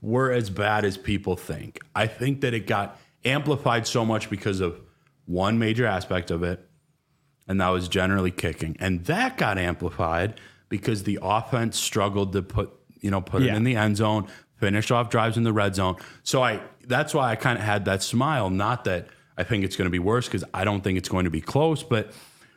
[0.00, 1.80] were as bad as people think.
[1.94, 4.80] I think that it got amplified so much because of
[5.26, 6.66] one major aspect of it,
[7.46, 8.76] and that was generally kicking.
[8.80, 13.52] And that got amplified because the offense struggled to put, you know, put Yeah.
[13.52, 15.96] it in the end zone, finish off drives in the red zone.
[16.22, 18.50] So I that's why I kind of had that smile.
[18.50, 21.24] Not that I think it's going to be worse because I don't think it's going
[21.24, 22.12] to be close, but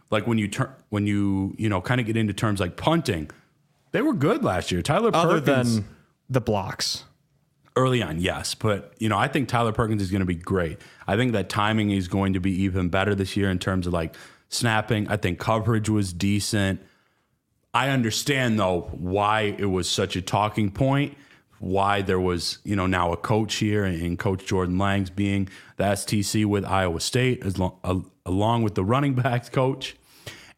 [0.09, 3.31] like when you turn when you you know kind of get into terms like punting,
[3.91, 4.81] they were good last year.
[4.81, 5.85] Tyler Other Perkins than
[6.29, 7.03] the blocks.
[7.75, 10.79] early on, yes, but you know, I think Tyler Perkins is going to be great.
[11.07, 13.93] I think that timing is going to be even better this year in terms of
[13.93, 14.15] like
[14.49, 15.07] snapping.
[15.07, 16.81] I think coverage was decent.
[17.73, 21.17] I understand though why it was such a talking point,
[21.59, 25.83] why there was, you know, now a coach here and coach Jordan Langs being the
[25.85, 29.95] STC with Iowa State as long, al- along with the running backs coach.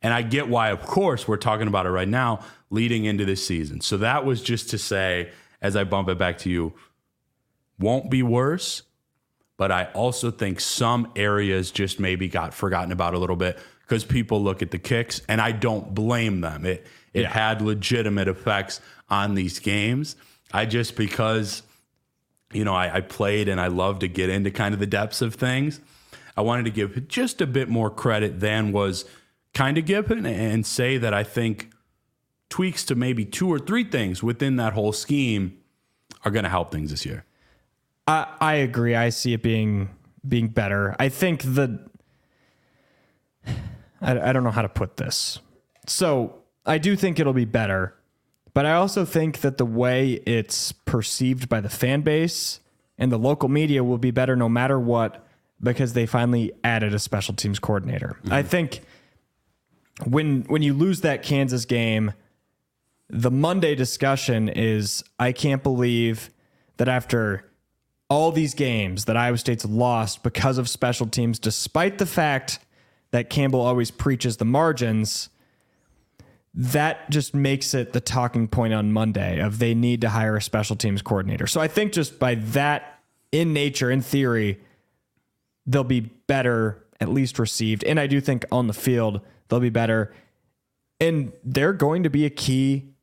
[0.01, 3.45] And I get why, of course, we're talking about it right now leading into this
[3.45, 3.81] season.
[3.81, 5.31] So that was just to say,
[5.61, 6.73] as I bump it back to you,
[7.79, 8.83] won't be worse.
[9.57, 14.03] But I also think some areas just maybe got forgotten about a little bit because
[14.03, 16.65] people look at the kicks, and I don't blame them.
[16.65, 17.29] It it Yeah.
[17.29, 20.17] had legitimate effects on these games.
[20.55, 21.63] I just because
[22.53, 25.21] you know I, I played and I love to get into kind of the depths
[25.21, 25.81] of things.
[26.37, 29.03] I wanted to give just a bit more credit than was
[29.53, 31.71] kind of given and say that I think
[32.49, 35.57] tweaks to maybe two or three things within that whole scheme
[36.23, 37.25] are going to help things this year.
[38.07, 38.95] I, I agree.
[38.95, 39.89] I see it being
[40.25, 40.95] being better.
[40.97, 41.85] I think the
[43.45, 45.39] I, I don't know how to put this.
[45.85, 47.93] So I do think it'll be better,
[48.55, 52.61] but I also think that the way it's perceived by the fan base
[52.97, 55.27] and the local media will be better no matter what
[55.61, 58.17] because they finally added a special teams coordinator.
[58.23, 58.47] I mm-hmm.
[58.47, 58.81] think
[60.05, 62.13] when when you lose that Kansas game,
[63.09, 66.29] the Monday discussion is I can't believe
[66.77, 67.51] that after
[68.09, 72.59] all these games that Iowa State's lost because of special teams, despite the fact
[73.11, 75.27] that Campbell always preaches the margins,
[76.55, 80.41] that just makes it the talking point on Monday of they need to hire a
[80.41, 81.47] special teams coordinator.
[81.47, 82.99] So I think just by that
[83.31, 84.61] in nature, in theory,
[85.65, 87.83] they'll be better at least received.
[87.83, 90.13] And I do think on the field, they'll be better.
[91.01, 92.93] And they're going to be a key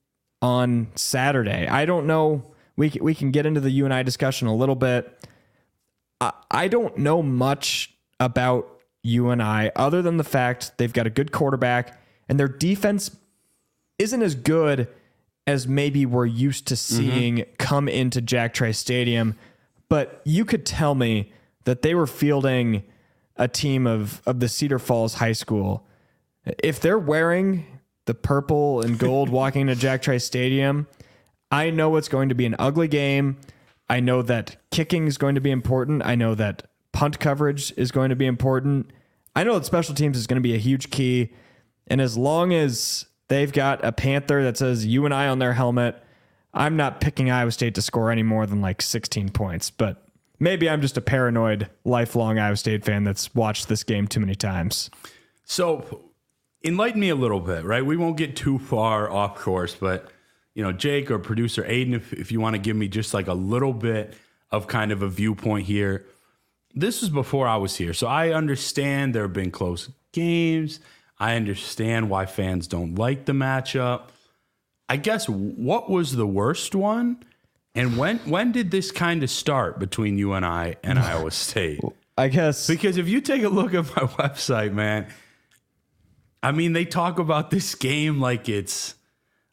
[0.41, 1.67] on Saturday.
[1.69, 2.43] I don't know.
[2.77, 5.29] We we can get into the UNI discussion a little bit.
[6.23, 11.33] I, I don't know much about UNI other than the fact they've got a good
[11.33, 13.11] quarterback and their defense
[13.99, 14.89] isn't as good
[15.47, 16.97] as maybe we're used to mm-hmm.
[16.97, 19.37] seeing come into Jack Trice Stadium.
[19.89, 21.33] But you could tell me
[21.65, 22.85] that they were fielding
[23.37, 25.87] a team of of the Cedar Falls High School.
[26.63, 27.67] If they're wearing
[28.07, 30.87] the purple and gold walking into Jack Trice Stadium,
[31.51, 33.39] I know it's going to be an ugly game.
[33.89, 36.05] I know that kicking is going to be important.
[36.05, 38.91] I know that punt coverage is going to be important.
[39.37, 41.33] I know that special teams is going to be a huge key.
[41.87, 45.97] And as long as they've got a Panther that says UNI on their helmet,
[46.53, 49.71] I'm not picking Iowa State to score any more than like 16 points.
[49.71, 50.07] But
[50.39, 54.35] maybe I'm just a paranoid, lifelong Iowa State fan that's watched this game too many
[54.35, 54.91] times.
[55.45, 56.11] So
[56.63, 57.85] enlighten me a little bit, right?
[57.85, 60.11] We won't get too far off course, but
[60.55, 63.29] you know, Jake or producer Aiden, if, if you want to give me just like
[63.29, 64.15] a little bit
[64.51, 66.05] of kind of a viewpoint here.
[66.75, 67.95] This was before I was here.
[67.95, 70.81] So I understand there have been close games.
[71.23, 74.09] I understand why fans don't like the matchup.
[74.89, 77.23] I guess what was the worst one?
[77.77, 81.81] And when when did this kind of start between you and I and Iowa State?
[82.19, 85.07] I guess Because if you take a look at my website, man,
[86.43, 88.97] I mean, they talk about this game like it's,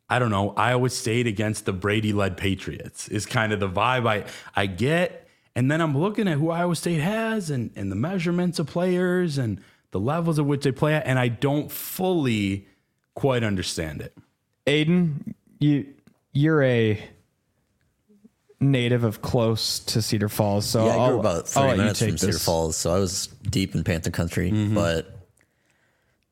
[0.09, 4.07] I don't know, Iowa State against the Brady led Patriots is kind of the vibe
[4.07, 5.27] I, I get.
[5.55, 9.37] And then I'm looking at who Iowa State has and, and the measurements of players
[9.37, 12.67] and the levels at which they play at, and I don't fully
[13.15, 14.17] quite understand it.
[14.65, 15.87] Aiden, you
[16.31, 17.03] you're a
[18.59, 21.71] native of close to Cedar Falls, so yeah, I grew I'll, about I'll 30 let
[21.71, 22.39] you minutes take from Cedar.
[22.39, 24.51] Falls, so I was deep in Panther country.
[24.51, 24.75] Mm-hmm.
[24.75, 25.15] But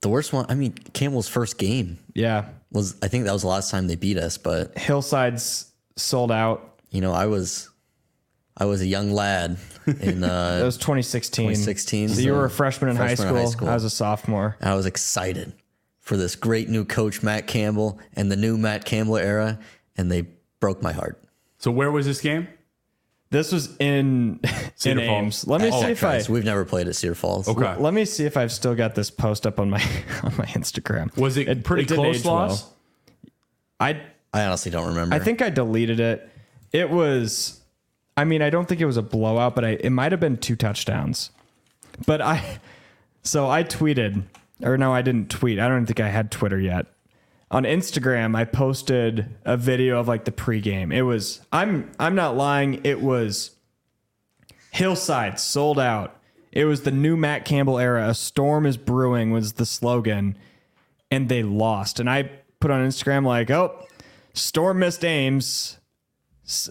[0.02, 3.48] the worst one, I mean, Campbell's first game Yeah, was, I think that was the
[3.48, 4.38] last time they beat us.
[4.38, 6.80] But Hillside's sold out.
[6.92, 7.70] you know, I was,
[8.60, 10.20] I was a young lad in.
[10.22, 11.46] That Uh, was 2016.
[11.50, 13.38] 2016, So you were a freshman in, high, freshman school.
[13.38, 13.70] in high school.
[13.70, 14.58] I was a sophomore.
[14.62, 15.54] I was excited
[16.00, 19.60] for this great new coach Matt Campbell and the new Matt Campbell era,
[19.96, 20.26] and they
[20.60, 21.22] broke my heart.
[21.60, 22.48] So where was this game?
[23.30, 24.40] This was in
[24.76, 25.22] Cedar in Falls.
[25.24, 25.48] Ames.
[25.48, 26.24] Let me Oh, see if I.
[26.30, 27.48] We've never played at Cedar Falls.
[27.50, 27.76] Okay.
[27.78, 29.82] let me see if I've still got this post up on my
[30.24, 31.16] on my Instagram.
[31.18, 32.34] Was it, pretty didn't close age well.
[32.36, 32.72] loss?
[33.80, 34.02] I
[34.34, 35.14] I honestly don't remember.
[35.16, 36.30] I think I deleted it.
[36.72, 37.57] It was,
[38.18, 40.38] I mean, I don't think it was a blowout, but I, it might have been
[40.38, 41.30] two touchdowns.
[42.06, 42.60] But I,
[43.24, 44.24] so I tweeted,
[44.64, 45.60] or no, I didn't tweet.
[45.60, 46.88] I don't think I had Twitter yet.
[47.52, 50.94] On Instagram, I posted a video of like the pregame.
[50.94, 52.82] It was, I'm, I'm not lying.
[52.84, 53.52] It was
[54.72, 56.20] Hillside sold out.
[56.52, 58.10] It was the new Matt Campbell era.
[58.10, 60.38] A storm is brewing was the slogan,
[61.12, 62.00] and they lost.
[62.00, 63.86] And I put on Instagram like, oh,
[64.34, 65.78] storm missed Ames,
[66.46, 66.70] S-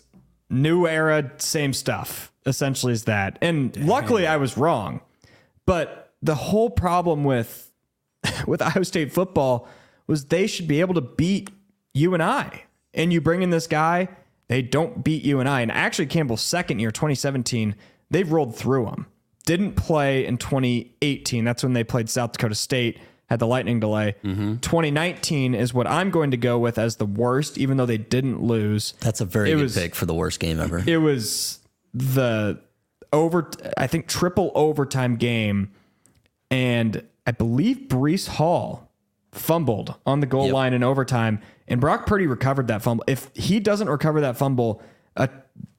[0.50, 2.32] new era, same stuff.
[2.44, 3.38] Essentially, is that.
[3.42, 5.00] And luckily, I was wrong.
[5.64, 7.72] But the whole problem with
[8.46, 9.68] with Iowa State football
[10.06, 11.50] was they should be able to beat
[11.94, 12.64] you and I.
[12.94, 14.08] And you bring in this guy,
[14.48, 15.60] they don't beat you and I.
[15.60, 17.74] And actually, Campbell's second year, 2017,
[18.10, 19.06] they've rolled through them.
[19.44, 21.44] Didn't play in 2018.
[21.44, 24.14] That's when they played South Dakota State, had the lightning delay.
[24.24, 24.56] Mm-hmm.
[24.58, 28.42] 2019 is what I'm going to go with as the worst, even though they didn't
[28.42, 28.94] lose.
[29.00, 30.82] that's a very it good was- pick for the worst game ever.
[30.86, 31.58] It was
[31.92, 32.60] the
[33.12, 35.70] over, I think, triple overtime game.
[36.50, 38.90] And I believe Breece Hall
[39.32, 40.54] fumbled on the goal Yep.
[40.54, 41.40] line in overtime.
[41.68, 43.04] And Brock Purdy recovered that fumble.
[43.06, 44.80] If he doesn't recover that fumble,
[45.16, 45.28] a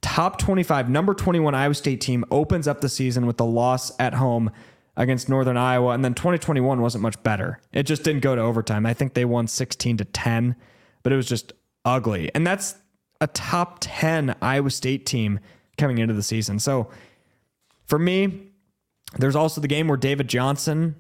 [0.02, 4.16] top 25, number 21 Iowa State team opens up the season with the loss at
[4.16, 4.52] home
[4.98, 5.92] against Northern Iowa.
[5.92, 7.62] And then 2021 wasn't much better.
[7.72, 8.86] It just didn't go to overtime.
[8.86, 10.56] I think they won 16 to 10,
[11.04, 11.54] but it was just
[11.86, 12.30] ugly.
[12.36, 12.76] And that's
[13.22, 15.40] a top 10 Iowa State team
[15.78, 16.60] coming into the season.
[16.60, 16.90] So
[17.86, 18.50] for me,
[19.18, 20.96] there's also the game where David Johnson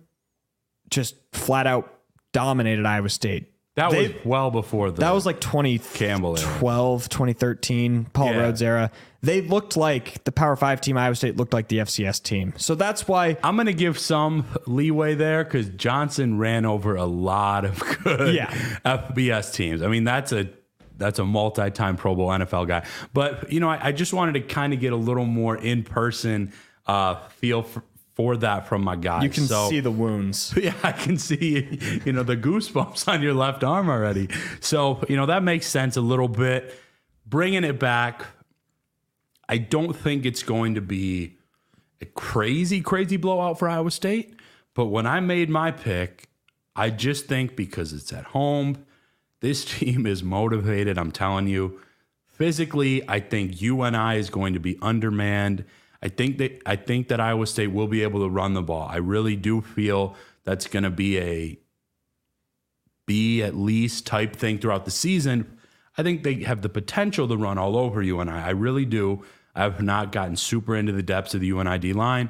[0.90, 1.94] just flat out
[2.32, 3.52] dominated Iowa State.
[3.78, 6.40] That They- was well before the That was like twenty Campbell era.
[6.60, 8.34] 2012, 2013, Paul Yeah.
[8.42, 8.92] Rhoads era.
[9.22, 10.98] They looked like the Power Five team.
[10.98, 12.54] Iowa State looked like the FCS team.
[12.58, 17.06] So that's why I'm going to give some leeway there because Johnson ran over a
[17.06, 18.52] lot of good Yeah.
[18.86, 19.82] FBS teams.
[19.82, 20.48] I mean, that's a
[20.98, 22.84] that's a multi-time Pro Bowl NFL guy.
[23.13, 25.84] But you know, I, I just wanted to kind of get a little more in
[25.84, 26.52] person
[26.88, 27.84] uh, feel for,
[28.17, 29.21] for that from my guys.
[29.21, 30.51] you can So- see the wounds.
[30.62, 34.27] yeah, I can see you know the goosebumps on your left arm already.
[34.60, 36.73] So you know that makes sense a little bit.
[37.27, 38.25] Bringing it back,
[39.47, 41.36] I don't think it's going to be
[42.01, 44.34] a crazy, crazy blowout for Iowa State.
[44.73, 46.27] But when I made my pick,
[46.75, 48.84] I just think because it's at home,
[49.41, 50.97] this team is motivated.
[50.97, 51.80] I'm telling you,
[52.25, 55.65] physically, I think UNI is going to be undermanned.
[56.02, 58.88] I think that I think that Iowa State will be able to run the ball.
[58.90, 61.60] I really do feel that's going to be a
[63.06, 65.58] B at least type thing throughout the season.
[65.98, 68.32] I think they have the potential to run all over UNI.
[68.32, 69.24] I really do.
[69.56, 72.30] I've not gotten super into the depths of the UNID line,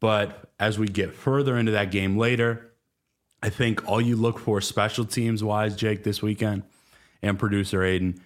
[0.00, 2.72] but as we get further into that game later,
[3.42, 6.62] I think all you look for special teams wise, Jake, this weekend,
[7.22, 8.18] and producer Aiden,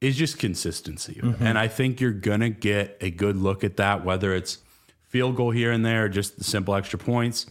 [0.00, 1.20] is just consistency.
[1.40, 4.58] And I think you're going to get a good look at that, whether it's
[5.08, 7.46] field goal here and there or just the simple extra points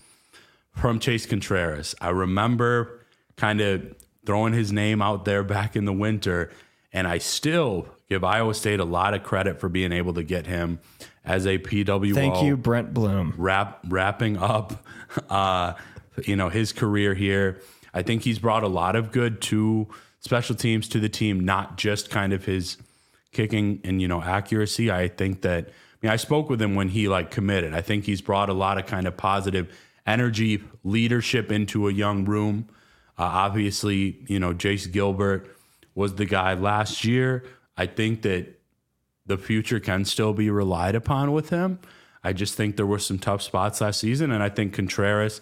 [0.71, 1.95] from Chase Contreras.
[1.99, 6.51] I remember kind of throwing his name out there back in the winter,
[6.93, 10.45] and I still give Iowa State a lot of credit for being able to get
[10.45, 10.79] him
[11.23, 13.33] as a PWO Thank you, Brent Bloom.
[13.37, 14.85] wrap wrapping up
[15.29, 15.73] uh,
[16.23, 17.61] you know, his career here.
[17.93, 19.87] I think he's brought a lot of good to
[20.25, 22.77] special teams to the team, not just kind of his
[23.31, 24.91] kicking and you know accuracy.
[24.91, 27.75] I think that I mean I spoke with him when he like committed.
[27.75, 29.71] I think he's brought a lot of kind of positive
[30.07, 32.67] energy, leadership into a young room.
[33.17, 35.55] Uh, obviously, you know Jace Gilbert
[35.93, 37.45] was the guy last year.
[37.77, 38.59] I think that
[39.27, 41.79] the future can still be relied upon with him.
[42.23, 45.39] I just think there were some tough spots last season, and I think Contreras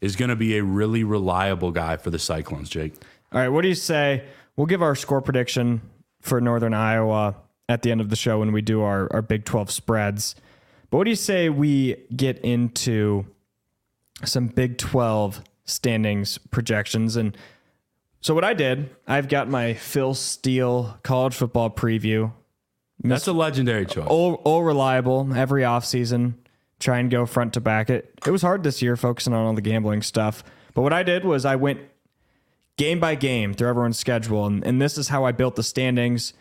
[0.00, 2.94] is going to be a really reliable guy for the Cyclones, Jake.
[3.34, 4.22] All right, what do you say?
[4.54, 5.80] We'll give our score prediction
[6.20, 7.34] for Northern Iowa
[7.68, 10.36] at the end of the show when we do our, our Big 12 spreads.
[10.88, 13.26] But what do you say we get into
[14.24, 17.16] some Big 12 standings projections?
[17.16, 17.36] And
[18.20, 22.32] so, what I did, I've got my Phil Steele college football preview.
[23.02, 24.06] That's a legendary choice.
[24.06, 26.34] All, all reliable every offseason
[26.78, 27.90] try and go front to back.
[27.90, 30.44] It it was hard this year focusing on all the gambling stuff.
[30.74, 31.80] But what I did was I went
[32.76, 36.32] game by game through everyone's schedule, and, and this is how I built the standings.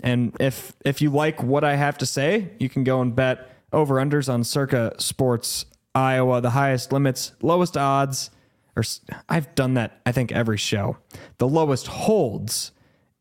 [0.00, 3.50] And if if you like what I have to say, you can go and bet
[3.72, 8.30] over unders on Circa Sports Iowa, the highest limits, lowest odds.
[8.76, 8.84] Or
[9.28, 10.98] I've done that I think every show.
[11.38, 12.70] The lowest holds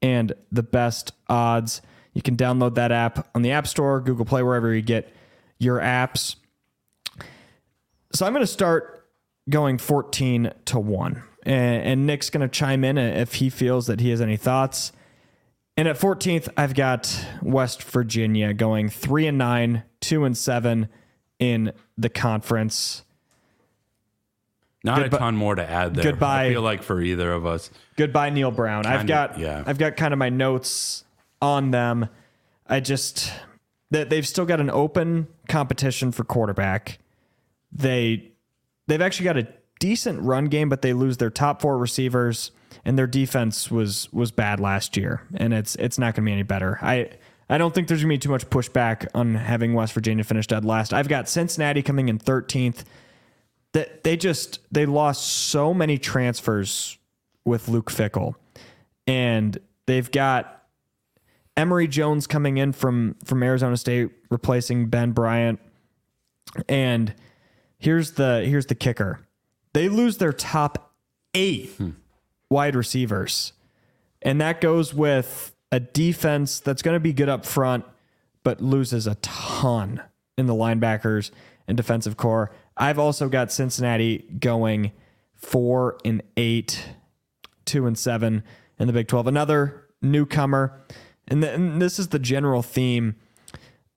[0.02, 1.82] and the best odds.
[2.14, 5.12] You can download that app on the App Store, Google Play, wherever you get
[5.60, 6.36] your apps.
[8.14, 9.08] So I'm going to start
[9.50, 11.24] going 14 to 1.
[11.48, 14.92] And, and Nick's going to chime in if he feels that he has any thoughts.
[15.78, 20.90] And at 14th, I've got West Virginia going 3 and 9, 2 and 7
[21.40, 23.04] in the conference.
[24.84, 26.04] Not a ton more to add there.
[26.04, 26.48] Goodbye.
[26.48, 27.72] I feel like for either of us.
[27.96, 28.86] Goodbye, Neal Brown.
[28.86, 29.64] I've got yeah.
[29.66, 31.04] I've got kind of my notes
[31.42, 32.08] on them.
[32.66, 33.32] I just
[33.92, 37.00] that they've still got an open competition for quarterback.
[37.72, 38.32] They
[38.88, 39.48] they've actually got a
[39.80, 42.52] decent run game, but they lose their top four receivers,
[42.86, 46.34] and their defense was was bad last year, and it's it's not going to be
[46.34, 46.80] any better.
[46.82, 47.10] I
[47.50, 50.48] I don't think there's going to be too much pushback on having West Virginia finish
[50.48, 50.94] dead last.
[50.94, 52.84] I've got Cincinnati coming in 13th.
[53.74, 56.98] That they just they lost so many transfers
[57.46, 58.36] with Luke Fickell,
[59.06, 60.64] and they've got
[61.56, 65.60] Emory Jones coming in from from Arizona State, replacing Ben Bryant.
[66.70, 67.14] And
[67.78, 69.27] here's the here's the kicker:
[69.74, 70.94] they lose their top
[71.34, 71.72] eight
[72.50, 73.54] wide receivers,
[74.22, 77.86] and that goes with a defense that's going to be good up front,
[78.44, 80.02] but loses a ton
[80.38, 81.32] in the linebackers
[81.68, 82.52] and defensive core.
[82.78, 84.92] I've also got Cincinnati going
[85.36, 86.90] four and eight,
[87.66, 88.44] two and seven
[88.80, 89.28] in the Big Twelve.
[89.28, 90.80] Another newcomer,
[91.28, 93.16] and, th- and this is the general theme.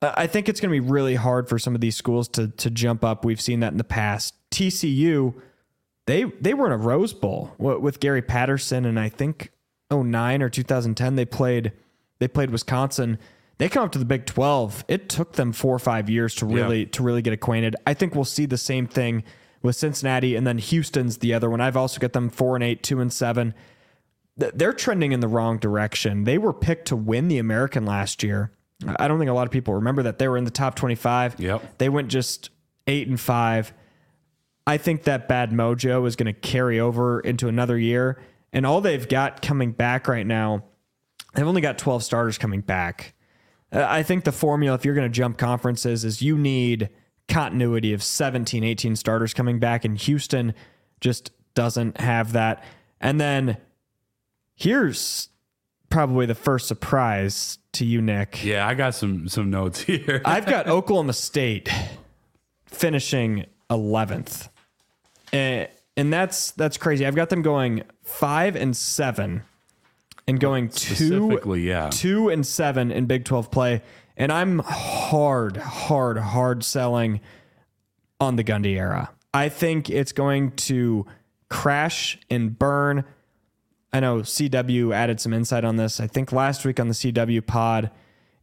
[0.03, 2.49] Uh, I think it's going to be really hard for some of these schools to
[2.49, 3.25] to jump up.
[3.25, 4.35] We've seen that in the past.
[4.51, 5.35] TCU,
[6.11, 9.53] they they were in a Rose Bowl with Gary Patterson, and I think
[9.91, 11.73] 09 or 2010 they played
[12.19, 13.19] they played Wisconsin.
[13.59, 14.87] They come up to the Big 12.
[14.89, 17.77] It took them four or five years to really to really get acquainted.
[17.87, 19.23] I think we'll see the same thing
[19.63, 21.61] with Cincinnati, and then Houston's the other one.
[21.61, 23.55] I've also got them four and eight, two and seven.
[24.37, 26.25] They're trending in the wrong direction.
[26.25, 28.51] They were picked to win the American last year.
[28.87, 31.39] I don't think a lot of people remember that they were in the top 25.
[31.39, 31.77] Yep.
[31.77, 32.49] They went just
[32.87, 33.75] eight and five.
[34.71, 38.23] I think that bad mojo is going to carry over into another year.
[38.53, 40.63] And all they've got coming back right now,
[41.35, 43.15] they've only got 12 starters coming back.
[43.73, 46.89] Uh, I think the formula, if you're going to jump conferences, is you need
[47.27, 49.85] continuity of 17, 18 starters coming back.
[49.85, 50.55] And Houston
[51.01, 52.63] just doesn't have that.
[53.01, 53.57] And then
[54.55, 55.31] here's
[55.89, 58.45] probably the first surprise to you, Nick.
[58.45, 60.23] Yeah, I got some some notes here.
[60.25, 61.69] I've got Oklahoma State
[62.67, 64.50] finishing 11th.
[65.33, 67.07] And, and that's that's crazy.
[67.07, 69.43] I've got them going 5 and 7
[70.27, 71.91] and going 2 yeah.
[71.91, 73.83] 2 and 7 in Big 12 play
[74.17, 77.21] and I'm hard hard hard selling
[78.21, 79.11] on the Gundy era.
[79.33, 81.07] I think it's going to
[81.49, 83.05] crash and burn.
[83.93, 86.01] I know CW added some insight on this.
[86.01, 87.91] I think last week on the CW pod,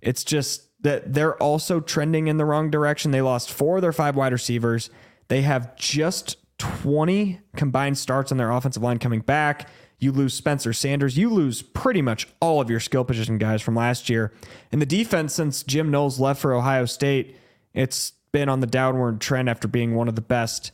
[0.01, 3.11] it's just that they're also trending in the wrong direction.
[3.11, 4.89] They lost four of their five wide receivers.
[5.27, 9.69] They have just 20 combined starts on their offensive line coming back.
[9.99, 11.17] You lose Spencer Sanders.
[11.17, 14.31] You lose pretty much all of your skill position guys from last year.
[14.71, 17.35] And the defense, since Jim Knowles left for Ohio State,
[17.73, 20.71] it's been on the downward trend after being one of the best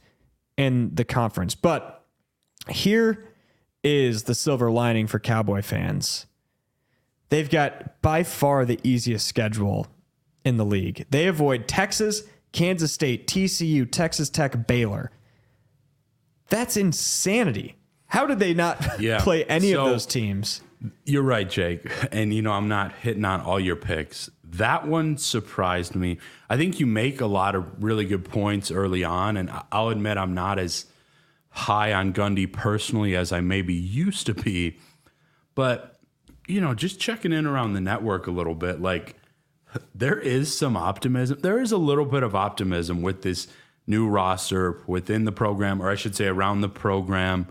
[0.57, 1.55] in the conference.
[1.55, 2.05] But
[2.69, 3.29] here
[3.83, 6.25] is the silver lining for Cowboy fans.
[7.29, 9.87] They've got by far the easiest schedule
[10.45, 11.05] in the league.
[11.09, 15.11] They avoid Texas, Kansas State, TCU, Texas Tech, Baylor.
[16.49, 17.75] That's insanity.
[18.07, 19.21] How did they not Yeah.
[19.21, 20.61] play any So- of those teams?
[21.05, 21.89] You're right, Jake.
[22.11, 24.29] And you know, I'm not hitting on all your picks.
[24.43, 26.17] That one surprised me.
[26.49, 30.17] I think you make a lot of really good points early on, and I'll admit
[30.17, 30.85] I'm not as
[31.51, 34.77] high on Gundy personally as I maybe used to be.
[35.55, 35.95] But
[36.47, 39.15] you know, just checking in around the network a little bit, like
[39.95, 41.39] there is some optimism.
[41.41, 43.47] There is a little bit of optimism with this
[43.85, 47.47] new roster within the program, or I should say around the program.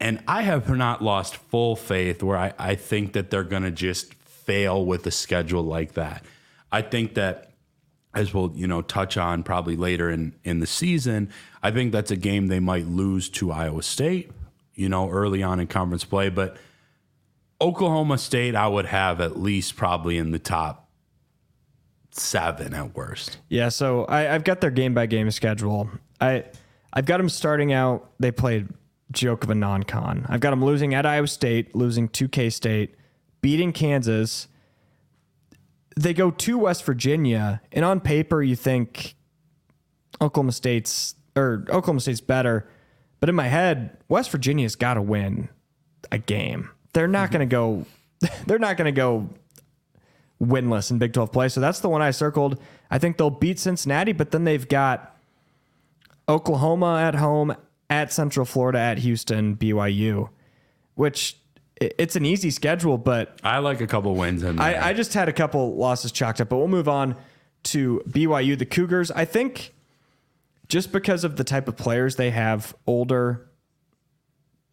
[0.00, 3.70] And I have not lost full faith where I, I think that they're going to
[3.70, 6.24] just fail with a schedule like that.
[6.70, 7.50] I think that,
[8.14, 11.30] as we'll you know touch on probably later in in the season,
[11.62, 14.30] I think that's a game they might lose to Iowa State,
[14.74, 16.28] you know, early on in conference play.
[16.28, 16.56] But
[17.60, 20.81] Oklahoma State, I would have at least probably in the top
[22.12, 23.38] seven at worst.
[23.48, 25.90] Yeah, so I, I've got their game by game schedule.
[26.20, 26.44] I
[26.92, 28.10] I've got them starting out.
[28.20, 28.68] They played
[29.10, 30.26] joke of a non-con.
[30.28, 32.94] I've got them losing at Iowa State, losing to K State,
[33.40, 34.48] beating Kansas.
[35.96, 39.14] They go to West Virginia, and on paper you think
[40.20, 42.68] Oklahoma State's or Oklahoma State's better,
[43.20, 45.48] but in my head, West Virginia's got to win
[46.10, 46.70] a game.
[46.92, 47.32] They're not mm-hmm.
[47.32, 47.86] going to go.
[48.46, 49.28] They're not going to go
[50.42, 51.48] winless in Big 12 play.
[51.48, 52.60] So that's the one I circled.
[52.90, 55.16] I think they'll beat Cincinnati, but then they've got
[56.28, 57.54] Oklahoma at home,
[57.88, 60.30] at Central Florida, at Houston, BYU,
[60.94, 61.36] which
[61.80, 64.82] it's an easy schedule, but I like a couple wins in there.
[64.82, 67.16] I, I just had a couple losses chalked up, but we'll move on
[67.64, 68.58] to BYU.
[68.58, 69.74] The Cougars, I think
[70.68, 73.48] just because of the type of players they have, older,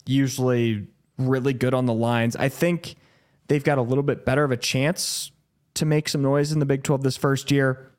[0.06, 2.96] usually really good on the lines, I think
[3.48, 5.32] they've got a little bit better of a chance
[5.76, 7.92] to make some noise in the Big 12 this first year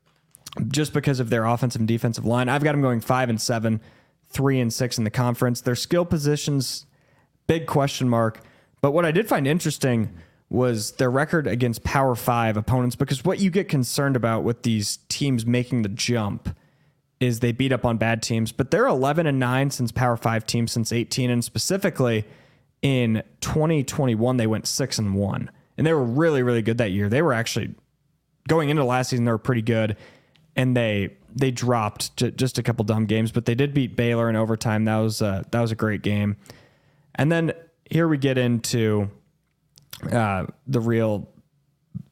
[0.68, 2.48] just because of their offensive and defensive line.
[2.48, 3.80] I've got them going five and seven,
[4.28, 5.60] three and six in the conference.
[5.60, 6.86] Their skill positions,
[7.46, 8.40] big question mark.
[8.80, 10.10] But what I did find interesting
[10.48, 14.98] was their record against Power Five opponents, because what you get concerned about with these
[15.08, 16.56] teams making the jump
[17.20, 18.50] is they beat up on bad teams.
[18.50, 22.24] But they're 11 and nine since Power Five teams since 18, and specifically
[22.82, 25.50] in 2021 they went six and one,
[25.80, 27.08] and they were really really good that year.
[27.08, 27.74] They were actually
[28.48, 29.96] going into last season they were pretty good.
[30.54, 34.36] And they they dropped just a couple dumb games but they did beat Baylor in
[34.36, 34.84] overtime.
[34.84, 36.36] That was uh, that was a great game.
[37.14, 37.52] And then
[37.88, 39.10] here we get into
[40.12, 41.30] uh, the real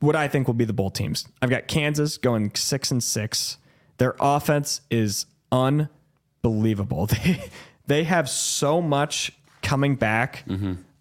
[0.00, 1.26] what I think will be the bowl teams.
[1.42, 3.58] I've got Kansas going 6 and 6
[3.98, 7.08] their offense is unbelievable.
[7.22, 7.50] They
[7.86, 10.44] they have so much coming back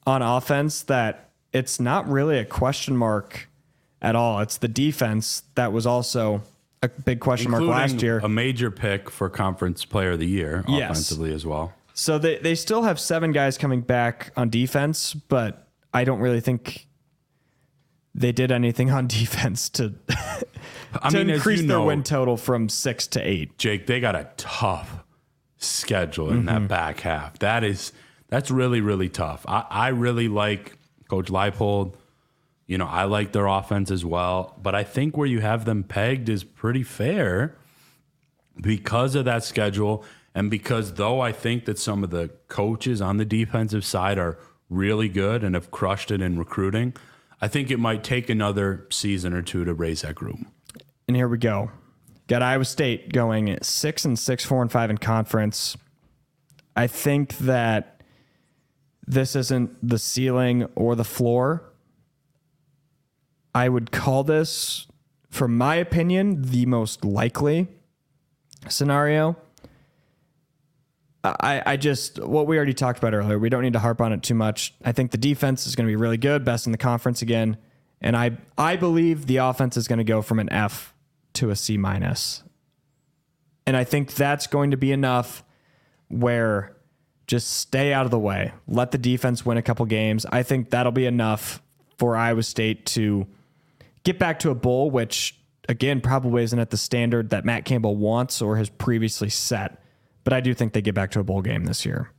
[0.06, 1.27] on offense that
[1.58, 3.50] it's not really a question mark
[4.02, 4.40] at all.
[4.40, 6.42] It's the defense that was also
[6.84, 8.20] a big question mark last year.
[8.20, 10.92] A major pick for conference player of the year Yes.
[10.92, 11.74] offensively as well.
[11.94, 16.42] So they, they still have seven guys coming back on defense, but I don't really
[16.42, 16.86] think
[18.14, 19.96] they did anything on defense to,
[21.02, 23.58] I to mean, increase their know, win total from six to eight.
[23.58, 25.04] Jake, they got a tough
[25.58, 26.46] schedule in Mm-hmm.
[26.46, 27.40] that back half.
[27.40, 27.92] That is
[28.30, 29.44] that's really really tough.
[29.48, 30.77] I, I really like
[31.08, 31.96] Coach Leipold.
[32.66, 35.84] You know, I like their offense as well, but I think where you have them
[35.84, 37.56] pegged is pretty fair
[38.62, 40.04] because of that schedule
[40.38, 44.38] and because though I think that some of the coaches on the defensive side are
[44.70, 46.94] really good and have crushed it in recruiting,
[47.42, 50.38] I think it might take another season or two to raise that group.
[51.08, 51.72] And here we go.
[52.28, 55.76] Got Iowa State going six and six, four and five in conference.
[56.76, 57.97] I think that
[59.08, 61.64] this isn't the ceiling or the floor.
[63.56, 64.88] I would call this,
[65.30, 67.70] from my opinion, the most likely
[68.68, 69.38] scenario.
[71.24, 73.40] I, I just what we already talked about earlier.
[73.40, 74.74] We don't need to harp on it too much.
[74.86, 77.58] I think the defense is going to be really good, best in the conference again,
[78.00, 80.94] and I I believe the offense is going to go from an F
[81.34, 82.44] to a C minus,
[83.66, 85.44] and I think that's going to be enough
[86.08, 86.77] where
[87.28, 90.26] just stay out of the way, let the defense win a couple games.
[90.32, 91.62] I think that'll be enough
[91.98, 93.28] for Iowa State to
[94.04, 97.98] get back to a bowl, which again probably isn't at the standard that Matt Campbell
[97.98, 99.84] wants or has previously set.
[100.24, 102.12] But I do think they get back to a bowl game this year.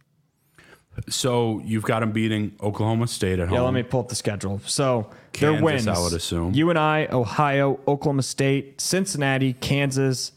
[1.08, 3.56] So you've got them beating Oklahoma State at home.
[3.56, 4.60] Yeah, let me pull up the schedule.
[4.64, 6.54] So their Kansas, wins, I would assume.
[6.54, 10.32] You and I, Ohio, Oklahoma State, Cincinnati, Kansas,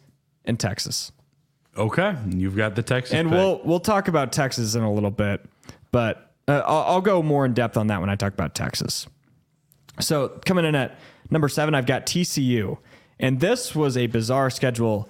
[0.46, 1.12] and Texas.
[1.78, 3.14] Okay, you've got the Texas.
[3.14, 3.38] And pick.
[3.38, 5.44] we'll we'll talk about Texas in a little bit,
[5.92, 9.08] but uh, I'll, I'll go more in depth on that when I talk about Texas.
[10.00, 10.98] So coming in at
[11.30, 12.78] number seven, I've got TCU,
[13.20, 15.08] and this was a bizarre schedule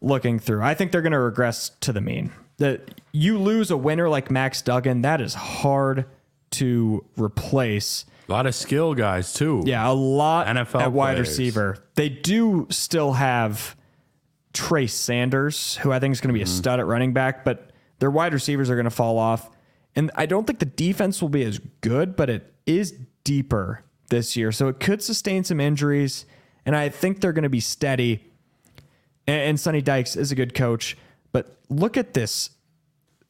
[0.00, 0.62] looking through.
[0.62, 2.32] I think they're going to regress to the mean.
[2.58, 6.06] that you lose a winner like Max Duggan, that is hard
[6.52, 8.04] to replace.
[8.28, 9.62] A lot of skill guys too.
[9.64, 11.28] Yeah, a lot NFL at wide players.
[11.28, 11.78] receiver.
[11.94, 13.76] They do still have
[14.52, 16.54] Trey Sanders, who I think is going to be a mm-hmm.
[16.54, 19.50] stud at running back, but their wide receivers are going to fall off.
[19.94, 24.36] And I don't think the defense will be as good, but it is deeper this
[24.36, 24.52] year.
[24.52, 26.26] So it could sustain some injuries.
[26.64, 28.24] And I think they're going to be steady.
[29.26, 30.96] And, and Sonny Dykes is a good coach.
[31.32, 32.50] But look at this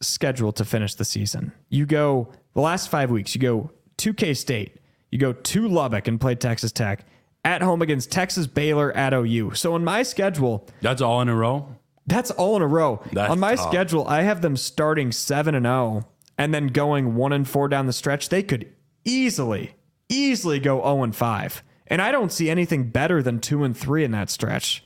[0.01, 1.53] schedule to finish the season.
[1.69, 4.79] You go the last five weeks, you go to K State,
[5.11, 7.07] you go to Lubbock and play Texas Tech,
[7.45, 9.53] at home against Texas Baylor at OU.
[9.55, 11.77] So on my schedule, That's all in a row.
[12.07, 13.03] that's all in a row.
[13.13, 13.69] That's on my tough.
[13.69, 16.07] schedule, I have them starting 7 and 0
[16.39, 18.29] and then going 1 and 4 down the stretch.
[18.29, 18.73] They could
[19.05, 19.75] easily
[20.09, 21.63] easily go 0 and 5.
[21.89, 24.85] And I don't see anything better than 2 and 3 in that stretch.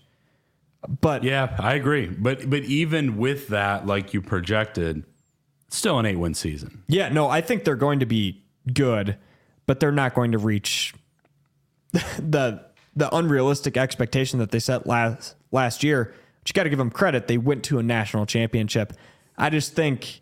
[1.00, 2.06] But Yeah, I agree.
[2.06, 5.04] But but even with that, like you projected,
[5.68, 6.84] still an eight win season.
[6.86, 9.16] Yeah, no, I think they're going to be good,
[9.66, 10.94] but they're not going to reach
[12.18, 16.14] the the unrealistic expectation that they set last last year.
[16.42, 18.92] But you got to give them credit; they went to a national championship.
[19.36, 20.20] I just think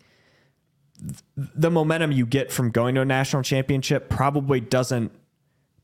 [1.36, 5.12] the momentum you get from going to a national championship probably doesn't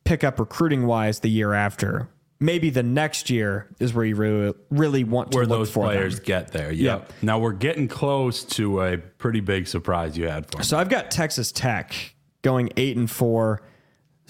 [0.05, 2.09] pick up recruiting wise the year after.
[2.43, 5.84] Maybe the next year is where you really really want to Where look those for
[5.86, 5.95] them.
[5.95, 6.72] players get there.
[6.72, 7.12] Yep.
[7.20, 10.64] Now we're getting close to a pretty big surprise you had for me.
[10.64, 13.61] So I've got Texas Tech going eight and four,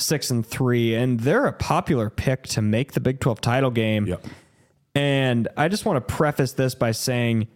[0.01, 4.07] six and three, and they're a popular pick to make the Big 12 title game.
[4.07, 4.27] Yep.
[4.95, 7.49] And I just want to preface this by saying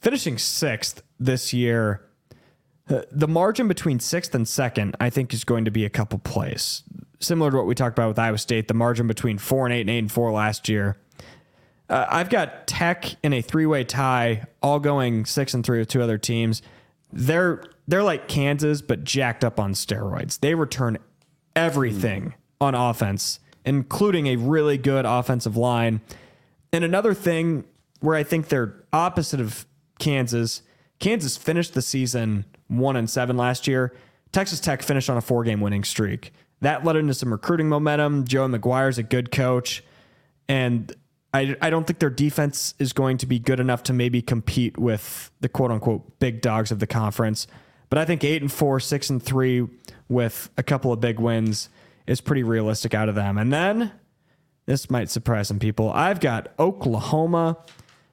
[0.00, 2.04] finishing sixth this year,
[2.88, 6.18] uh, the margin between sixth and second, I think, is going to be a couple
[6.18, 6.82] plays.
[7.20, 9.82] Similar to what we talked about with Iowa State, the margin between four and eight
[9.82, 10.96] and eight and four last year.
[11.88, 16.02] Uh, I've got Tech in a three-way tie, all going six and three with two
[16.02, 16.62] other teams.
[17.12, 20.38] They're they're like Kansas, but jacked up on steroids.
[20.38, 20.98] They return
[21.60, 26.00] everything on offense, including a really good offensive line.
[26.72, 27.64] And another thing
[28.00, 29.66] where I think they're opposite of
[29.98, 30.62] Kansas,
[30.98, 33.94] Kansas finished the season one and seven last year.
[34.32, 36.32] Texas Tech finished on a four game winning streak.
[36.60, 38.24] That led into some recruiting momentum.
[38.26, 39.82] Joe McGuire's a good coach.
[40.48, 40.94] And
[41.32, 44.78] I, I don't think their defense is going to be good enough to maybe compete
[44.78, 47.46] with the quote unquote big dogs of the conference.
[47.90, 49.68] But I think eight and four, six and three
[50.08, 51.68] with a couple of big wins
[52.06, 53.36] is pretty realistic out of them.
[53.36, 53.92] And then
[54.66, 55.90] this might surprise some people.
[55.90, 57.58] I've got Oklahoma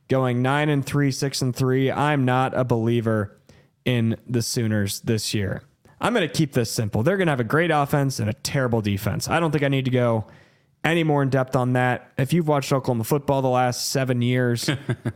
[0.08, 1.92] going nine and three, six and three.
[1.92, 3.38] I'm not a believer
[3.86, 5.64] in the Sooners this year.
[6.00, 7.04] I'm going to keep this simple.
[7.04, 9.28] They're going to have a great offense and a terrible defense.
[9.28, 10.26] I don't think I need to go
[10.84, 12.12] any more in depth on that.
[12.18, 14.70] If you've watched Oklahoma football the last seven years,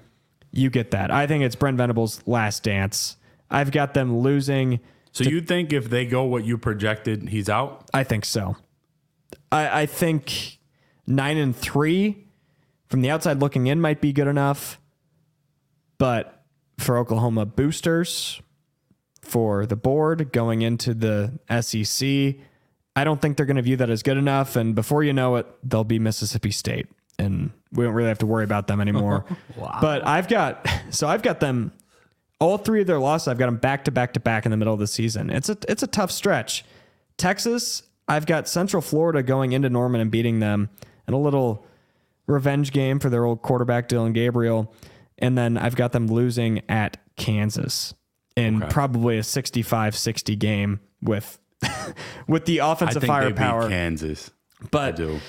[0.52, 1.12] you get that.
[1.12, 3.18] I think it's Brent Venables' last dance.
[3.52, 4.80] I've got them losing.
[5.12, 7.90] So you think if they go what you projected, he's out?
[7.94, 8.56] I think so.
[9.52, 10.60] I, I think
[11.06, 12.28] nine and three
[12.88, 14.80] from the outside looking in might be good enough.
[15.98, 16.44] But
[16.80, 18.42] for Oklahoma boosters,
[19.22, 22.36] for the board going into the SEC,
[22.96, 24.56] I don't think they're going to view that as good enough.
[24.56, 26.88] And before you know it, they'll be Mississippi State.
[27.20, 29.26] And we don't really have to worry about them anymore.
[29.82, 31.72] But I've got, so I've got them,
[32.42, 34.58] all three of their losses, I've got them back to back to back in the
[34.58, 35.30] middle of the season.
[35.30, 36.66] It's a, it's a tough stretch.
[37.18, 40.70] Texas, I've got Central Florida going into Norman and beating them
[41.08, 41.66] and a little
[42.28, 44.74] revenge game for their old quarterback, Dillon Gabriel.
[45.20, 47.94] And then I've got them losing at Kansas
[48.36, 51.38] in probably a 65 60 game with
[52.28, 53.64] with the I offensive firepower.
[53.64, 54.32] beat Kansas.
[54.64, 55.20] I But do.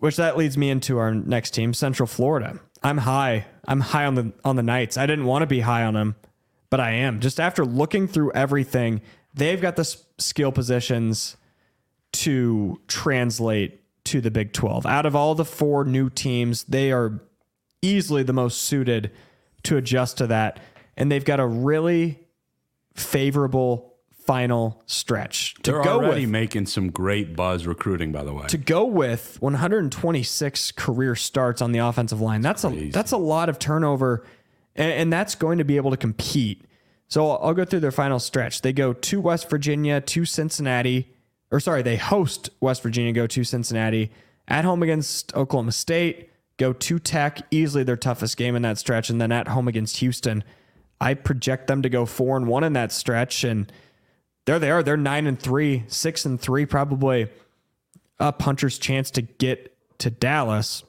[0.00, 2.58] which that leads me into our next team, Central Florida.
[2.82, 3.46] I'm high.
[3.66, 4.96] I'm high on the on the Knights.
[4.96, 6.16] I didn't want to be high on them,
[6.70, 7.20] but I am.
[7.20, 9.00] Just after looking through everything,
[9.32, 11.36] they've got the skill positions
[12.12, 14.86] to translate to the Big 12.
[14.86, 17.20] Out of all the four new teams, they are
[17.82, 19.10] easily the most suited
[19.64, 20.60] to adjust to that,
[20.96, 22.20] and they've got a really
[22.94, 23.93] favorable
[24.26, 28.46] final stretch to They're go already with making some great buzz recruiting, by the way.
[28.46, 32.40] to go with 126 career starts on the offensive line.
[32.40, 34.24] That's a that's a lot of turnover,
[34.74, 36.64] and, and that's going to be able to compete.
[37.08, 38.62] So I'll, I'll go through their final stretch.
[38.62, 41.14] They go to West Virginia, to Cincinnati,
[41.50, 44.10] or sorry, they host West Virginia, go to Cincinnati,
[44.48, 49.10] at home against Oklahoma State, go to Tech, easily their toughest game in that stretch,
[49.10, 50.44] and then at home against Houston.
[51.00, 53.70] I project them to go four and one in that stretch, and
[54.46, 54.82] there they are.
[54.82, 57.28] They're nine and three, six and three, probably
[58.18, 60.82] a puncher's chance to get to Dallas.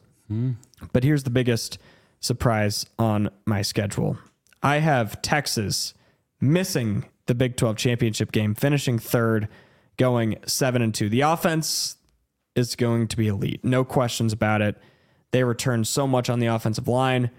[0.91, 1.78] But here's the biggest
[2.20, 4.18] surprise on my schedule.
[4.64, 5.93] I have Texas
[6.41, 9.47] missing the Big 12 championship game, finishing third,
[9.97, 11.10] going seven and two.
[11.10, 11.97] The offense
[12.56, 13.64] is going to be elite.
[13.64, 14.76] No questions about it.
[15.32, 17.30] They return so much on the offensive line.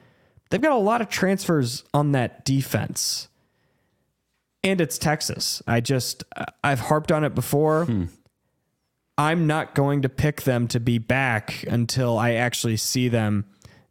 [0.51, 3.29] They've got a lot of transfers on that defense.
[4.67, 5.63] And it's Texas.
[5.67, 6.25] I just,
[6.65, 7.87] I've harped on it before.
[9.17, 13.47] I'm not going to pick them to be back until I actually see them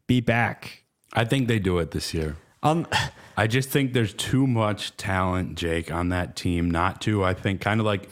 [0.05, 0.83] be back.
[1.13, 2.35] I think they do it this year.
[2.61, 2.87] Um,
[3.37, 7.23] I just think there's too much talent, Jake, on that team not to.
[7.23, 8.09] I think kind of like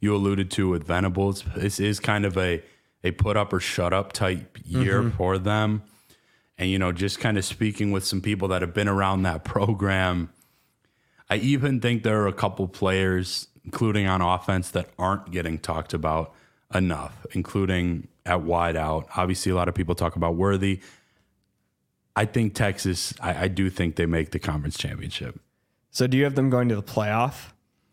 [0.00, 2.62] you alluded to with Venables, this is kind of a
[3.04, 5.82] a put up or shut up type year for them.
[6.56, 9.44] And you know, just kind of speaking with some people that have been around that
[9.44, 10.30] program,
[11.34, 15.92] I even think there are a couple players, including on offense, that aren't getting talked
[15.94, 16.32] about
[16.74, 19.08] enough, including at wide out.
[19.16, 20.80] Obviously, a lot of people talk about Worthy.
[22.16, 25.40] I think Texas, I, I do think they make the conference championship.
[25.90, 27.50] so do you have them going to the playoff?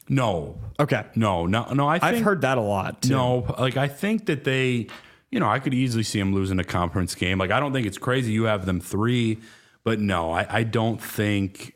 [0.07, 1.03] No, Okay.
[1.15, 1.87] no, no, no.
[1.87, 3.01] I think, I've heard that a lot.
[3.03, 3.09] Too.
[3.09, 4.87] no, like I think that they,
[5.31, 7.37] you know, I could easily see them losing a conference game.
[7.39, 8.31] Like I don't think it's crazy.
[8.33, 9.39] You have them three,
[9.83, 11.73] but no, I, I don't think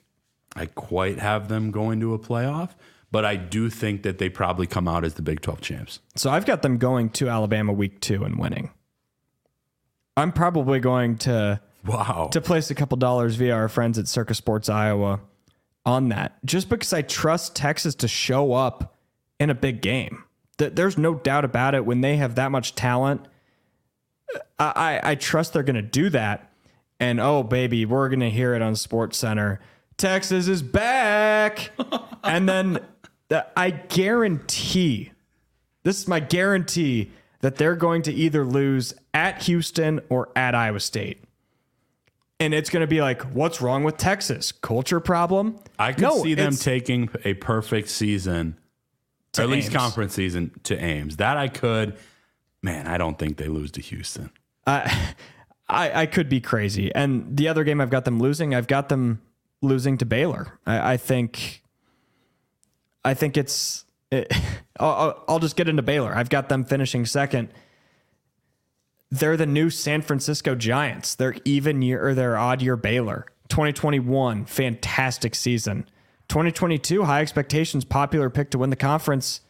[0.56, 2.72] I quite have them going to a playoff.
[3.12, 5.99] But I do think that they probably come out as the Big Twelve champs.
[6.16, 8.72] So I've got them going to Alabama week two and winning.
[10.18, 12.30] I'm probably going to Wow.
[12.32, 15.22] to place a couple dollars via our friends at Circa Sports Iowa
[15.86, 18.97] on that, just because I trust Texas to show up
[19.39, 20.24] in a big game.
[20.58, 21.86] Th- There's no doubt about it.
[21.86, 23.28] When they have that much talent,
[24.58, 26.51] I, I, I trust they're going to do that.
[26.99, 29.60] And oh, baby, we're going to hear it on Sports Center.
[29.98, 31.72] Texas is back.
[32.24, 32.80] and then
[33.30, 35.12] the, I guarantee,
[35.84, 40.80] this is my guarantee, that they're going to either lose at Houston or at Iowa
[40.80, 41.24] State.
[42.39, 44.52] And it's going to be like, what's wrong with Texas?
[44.52, 45.58] Culture problem?
[45.80, 48.58] I could No, see them taking a perfect season,
[49.38, 51.18] or at least conference season to Ames.
[51.18, 51.98] That I could.
[52.62, 54.32] Man, I don't think they lose to Houston.
[54.68, 55.14] I,
[55.70, 56.93] I I could be crazy.
[56.93, 59.22] And the other game I've got them losing, I've got them
[59.66, 60.59] losing to Baylor.
[60.66, 61.63] I, I think
[63.03, 64.32] I think it's it,
[64.80, 66.16] I'll, I'll- just get into Baylor.
[66.16, 67.49] I've got them finishing second.
[69.11, 71.16] They're the new San Francisco Giants.
[71.16, 73.26] They're even year or they're odd year Baylor.
[73.49, 75.88] 2021, fantastic season.
[76.30, 79.41] 2022, high expectations, popular pick to win the conference.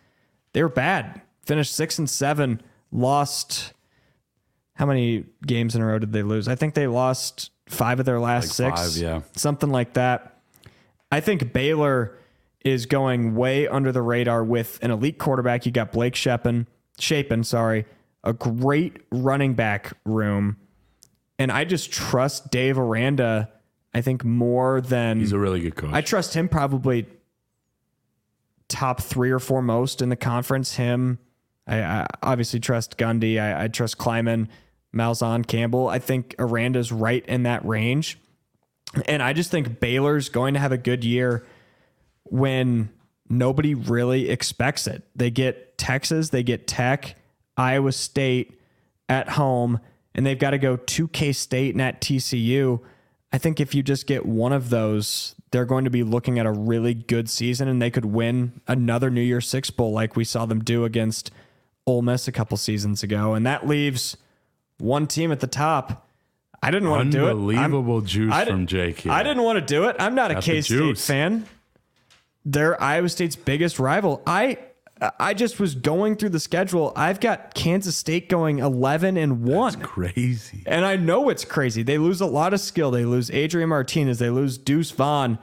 [0.53, 1.21] They were bad.
[1.45, 2.61] Finished six and seven,
[2.91, 3.71] lost
[4.73, 6.49] how many games in a row did they lose?
[6.49, 8.95] I think they lost five of their last Like six.
[8.95, 9.21] five, yeah.
[9.35, 10.39] Something like that.
[11.11, 12.17] I think Baylor
[12.63, 15.65] is going way under the radar with an elite quarterback.
[15.65, 16.67] You got Blake Shepin,
[16.99, 17.85] Shapen, sorry,
[18.23, 20.57] a great running back room.
[21.37, 23.49] And I just trust Dave Aranda,
[23.93, 25.91] I think, more than He's a really good coach.
[25.93, 27.05] I trust him probably
[28.67, 30.75] top three or four most in the conference.
[30.75, 31.19] Him,
[31.67, 33.39] I, I obviously trust Gundy.
[33.39, 34.47] I, I trust Klieman,
[34.95, 35.87] Malzahn, Campbell.
[35.87, 38.17] I think Aranda's right in that range.
[39.05, 41.45] And I just think Baylor's going to have a good year
[42.23, 42.89] when
[43.29, 45.03] nobody really expects it.
[45.15, 47.15] They get Texas, they get Tech,
[47.57, 48.59] Iowa State
[49.09, 49.79] at home,
[50.13, 52.79] and they've got to go to K State and at TCU.
[53.33, 56.45] I think if you just get one of those, they're going to be looking at
[56.45, 60.23] a really good season and they could win another New Year's Six Bowl like we
[60.23, 61.31] saw them do against
[61.85, 63.33] Ole Miss a couple seasons ago.
[63.33, 64.15] And that leaves
[64.77, 66.07] one team at the top.
[66.61, 67.31] I didn't want to do it.
[67.31, 69.11] Unbelievable juice I from Jake here.
[69.11, 69.95] I didn't want to do it.
[69.99, 71.45] I'm not a Got the State fan.
[72.43, 74.21] They're Iowa State's biggest rival.
[74.25, 74.57] I
[75.19, 76.93] I just was going through the schedule.
[76.95, 79.81] I've got Kansas State going 11 and 1.
[79.81, 80.63] Crazy.
[80.65, 81.83] And I know it's crazy.
[81.83, 82.91] They lose a lot of skill.
[82.91, 84.19] They lose Adrian Martinez.
[84.19, 85.37] They lose Deuce Vaughn.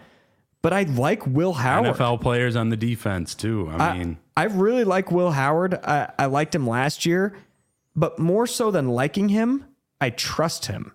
[0.63, 1.97] But I like Will Howard.
[1.97, 3.69] NFL players on the defense too.
[3.71, 5.75] I I, mean, I really like Will Howard.
[5.75, 7.37] I, I liked him last year,
[7.95, 9.67] but more so than liking him,
[10.01, 10.93] I trust him.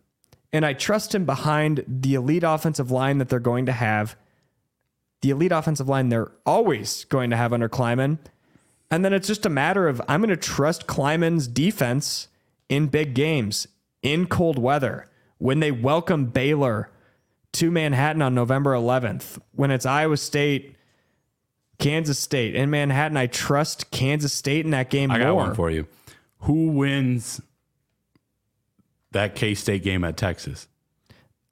[0.53, 4.15] And I trust him behind the elite offensive line that they're going to have.
[5.21, 8.19] The elite offensive line they're always going to have under Klieman.
[8.89, 12.29] And then it's just a matter of I'm going to trust Klieman's defense
[12.69, 13.67] in big games,
[14.01, 16.89] in cold weather, when they welcome Baylor
[17.53, 20.75] to Manhattan on November 11th, when it's Iowa State
[21.79, 23.17] Kansas State in Manhattan.
[23.17, 25.35] I trust Kansas State in that game I got more.
[25.35, 25.87] one for you.
[26.41, 27.41] Who wins
[29.11, 30.67] that K State game at Texas?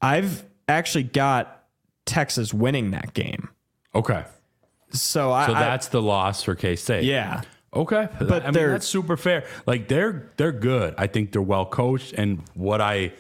[0.02, 1.64] I've actually got
[2.06, 3.50] Texas winning that game.
[3.94, 4.24] Okay,
[4.92, 7.04] So I, so I- that's the loss for K State.
[7.06, 7.42] yeah.
[7.74, 9.46] Okay, But I mean that's super fair.
[9.66, 10.96] Like they're they're good.
[10.98, 13.12] I think they're well coached, and what I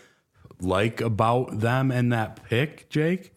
[0.61, 3.33] like about them and that pick, Jake,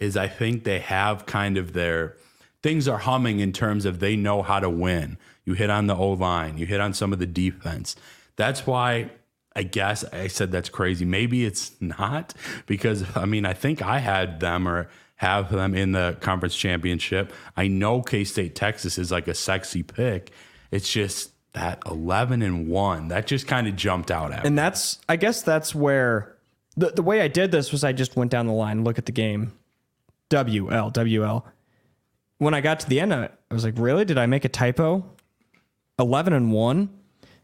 [0.00, 2.16] is I think they have kind of their
[2.60, 5.16] things are humming in terms of they know how to win.
[5.48, 7.96] You hit on the O line, you hit on some of the defense.
[8.36, 9.12] That's why
[9.56, 11.06] I guess I said that's crazy.
[11.06, 12.34] Maybe it's not
[12.66, 17.32] because I mean, I think I had them or have them in the conference championship.
[17.56, 20.32] I know K State Texas is like a sexy pick.
[20.70, 24.48] It's just that 11 and 1 that just kind of jumped out at me.
[24.48, 26.36] And that's, I guess that's where
[26.76, 29.06] the, the way I did this was I just went down the line, look at
[29.06, 29.52] the game.
[30.28, 31.42] WL, WL.
[32.36, 34.04] When I got to the end, I was like, really?
[34.04, 35.06] Did I make a typo?
[35.98, 36.88] 11 and 1.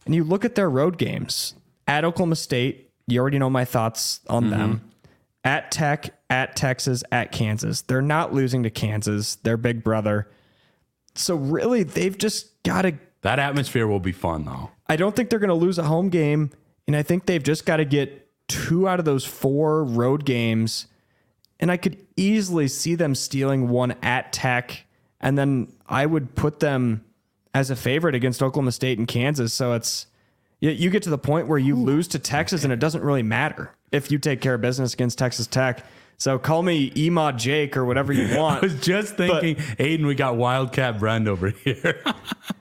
[0.07, 1.55] And you look at their road games
[1.87, 2.91] at Oklahoma State.
[3.07, 4.51] You already know my thoughts on mm-hmm.
[4.51, 4.91] them.
[5.45, 7.83] At Tech, at Texas, at Kansas.
[7.83, 10.29] They're not losing to Kansas, their big brother.
[11.15, 12.95] So really, they've just got to
[13.25, 14.71] that atmosphere will be fun though.
[14.87, 16.51] I don't think they're going to lose a home game,
[16.87, 20.87] and I think they've just got to get two out of those four road games,
[21.59, 24.85] and I could easily see them stealing one at Tech,
[25.21, 27.05] and then I would put them
[27.55, 29.55] as a favorite against Oklahoma State and Kansas.
[29.55, 30.07] So it's
[30.61, 33.23] you, you get to the point where you lose to Texas, and it doesn't really
[33.23, 35.85] matter if you take care of business against Texas Tech.
[36.17, 38.63] So call me EMAW Jake or whatever you want.
[38.63, 42.01] I was just thinking, Aiden, we got Wildcat Brend over here.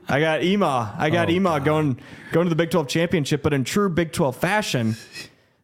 [0.07, 0.95] I got EMAW.
[0.97, 1.99] I got Oh, EMAW going
[2.31, 4.95] going to the Big 12 championship, but in true Big 12 fashion.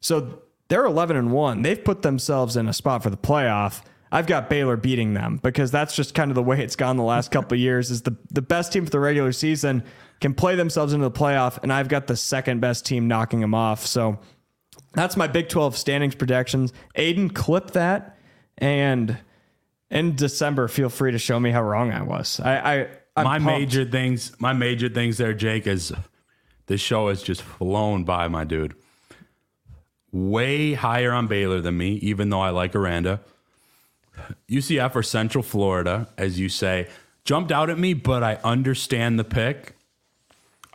[0.02, 1.62] So they're 11 and 1.
[1.64, 3.82] They've put themselves in a spot for the playoff.
[4.12, 7.04] I've got Baylor beating them because that's just kind of the way it's gone the
[7.04, 9.84] last couple of years is the the best team for the regular season
[10.20, 13.54] can play themselves into the playoff and I've got the second best team knocking them
[13.54, 13.86] off.
[13.86, 14.20] So
[14.94, 16.74] that's my Big 12 standings projections.
[16.96, 18.18] Aiden, clip that
[18.58, 19.18] and
[19.90, 22.40] in December, feel free to show me how wrong I was.
[22.40, 23.60] I, I I'm my pumped.
[23.60, 25.92] major things, my major things there, Jake, is
[26.68, 28.76] this show has just flown by, my dude.
[30.12, 33.22] Way higher on Baylor than me, even though I like Aranda.
[34.50, 36.88] UCF or Central Florida, as you say,
[37.26, 39.76] jumped out at me, but I understand the pick.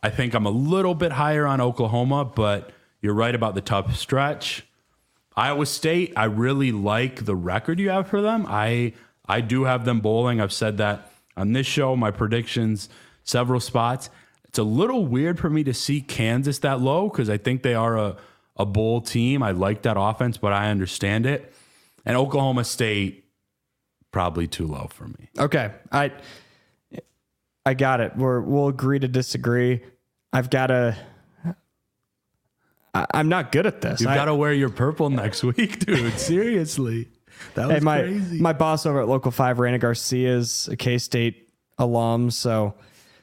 [0.03, 2.70] I think I'm a little bit higher on Oklahoma, but
[3.01, 4.66] you're right about the tough stretch.
[5.36, 8.47] Iowa State, I really like the record you have for them.
[8.49, 8.92] I
[9.26, 10.40] I do have them bowling.
[10.40, 12.88] I've said that on this show, my predictions,
[13.24, 14.11] several spots.
[14.45, 17.74] It's a little weird for me to see Kansas that low because I think they
[17.74, 18.16] are a,
[18.57, 19.42] a bowl team.
[19.42, 21.53] I like that offense, but I understand it.
[22.05, 23.24] And Oklahoma State,
[24.14, 25.28] probably too low for me.
[25.36, 26.12] Okay, I
[27.66, 28.16] I got it.
[28.16, 29.82] We're we'll agree to disagree.
[30.32, 30.96] I've got to.
[32.94, 34.00] I'm not good at this.
[34.00, 36.16] You've got to wear your purple next week, dude.
[36.18, 37.08] Seriously.
[37.54, 38.40] That was Hey, my crazy.
[38.40, 42.74] my boss over at Local Five, Raina Garcia, is a K State alum, so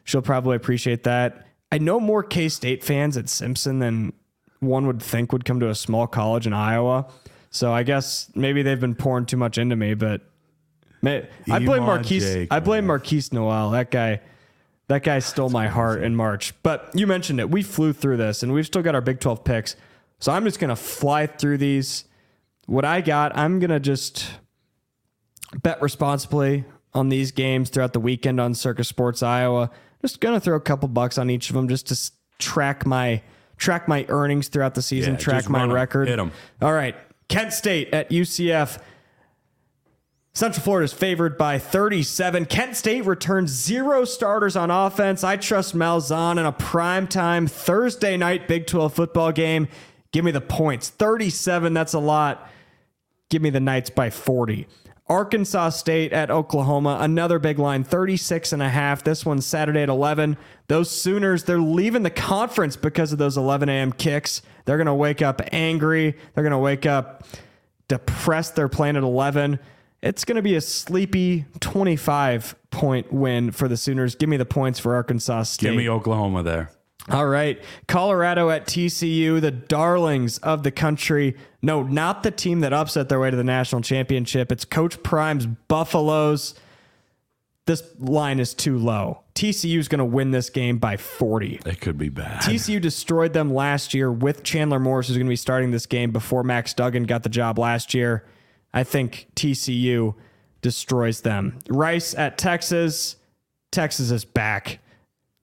[0.04, 1.48] she'll probably appreciate that.
[1.72, 4.12] I know more K State fans at Simpson than
[4.60, 7.08] one would think would come to a small college in Iowa.
[7.50, 10.22] So I guess maybe they've been pouring too much into me, but
[11.02, 12.20] may, I blame Markquis.
[12.20, 13.00] Jake, I blame man.
[13.00, 13.72] Markquis Nowell.
[13.72, 14.22] That guy.
[14.88, 16.54] That guy stole my heart in March.
[16.64, 17.50] But you mentioned it.
[17.50, 19.78] We flew through this, and we've still got our Big 12 picks.
[20.20, 22.04] So I'm just gonna fly through these
[22.68, 24.32] what I got, I'm going to just
[25.62, 29.70] bet responsibly on these games throughout the weekend on Circa Sports Iowa.
[30.02, 32.86] Just going to throw a couple bucks on each of them just to s- track
[32.86, 33.22] my
[33.58, 35.70] track my earnings throughout the season, Yeah, track my 'em.
[36.08, 36.32] Hit them.
[36.62, 36.96] All right,
[37.28, 38.80] Kent State at UCF.
[40.34, 42.46] Central Florida is favored by 37.
[42.46, 45.26] Kent State returns zero starters on offense.
[45.26, 49.68] I trust Malzahn in a primetime Thursday night Big 12 football game.
[50.14, 50.90] Give me the points.
[50.90, 52.50] 37, that's a lot.
[53.30, 54.68] Give me the Knights by 40.
[55.08, 59.04] Arkansas State at Oklahoma, another big line, 36 and a half.
[59.04, 60.38] This one's Saturday at 11.
[60.68, 63.92] Those Sooners, they're leaving the conference because of those 11 a.m.
[63.92, 64.42] kicks.
[64.64, 66.16] They're going to wake up angry.
[66.34, 67.26] They're going to wake up
[67.90, 68.56] depressed.
[68.56, 69.60] They're playing at 11.
[70.02, 74.16] It's going to be a sleepy 25 point win for the Sooners.
[74.16, 75.68] Give me the points for Arkansas State.
[75.68, 76.72] Give me Oklahoma there.
[77.10, 77.62] All right.
[77.88, 81.36] Colorado at TCU, the darlings of the country.
[81.62, 84.52] No, not the team that upset their way to the national championship.
[84.52, 86.56] It's Coach Prime's Buffaloes.
[87.66, 89.22] This line is too low.
[89.36, 91.62] TCU is going to win this game by 40.
[91.66, 92.42] It could be bad.
[92.42, 96.12] TCU destroyed them last year with Chandler Morris, who's going to be starting this game
[96.12, 98.26] before Max Duggan got the job last year.
[98.74, 100.16] I think TCU
[100.62, 101.60] destroys them.
[101.70, 103.18] Rice at Texas.
[103.72, 104.80] Texas is back.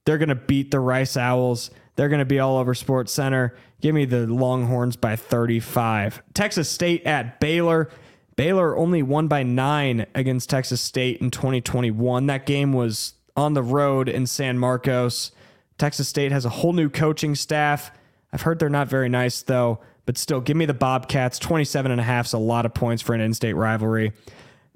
[0.05, 1.71] They're going to beat the Rice Owls.
[1.97, 3.55] They're going to be all over Sports Center.
[3.81, 6.23] Give me the Longhorns by 35.
[6.33, 7.91] Texas State at Baylor.
[8.37, 12.27] Baylor only won by nine against Texas State in 2021.
[12.27, 15.33] That game was on the road in San Marcos.
[15.77, 17.91] Texas State has a whole new coaching staff.
[18.33, 21.39] I've heard they're not very nice, though, but still, give me the Bobcats.
[21.39, 24.15] 27 and a half is a lot of points for an in state rivalry.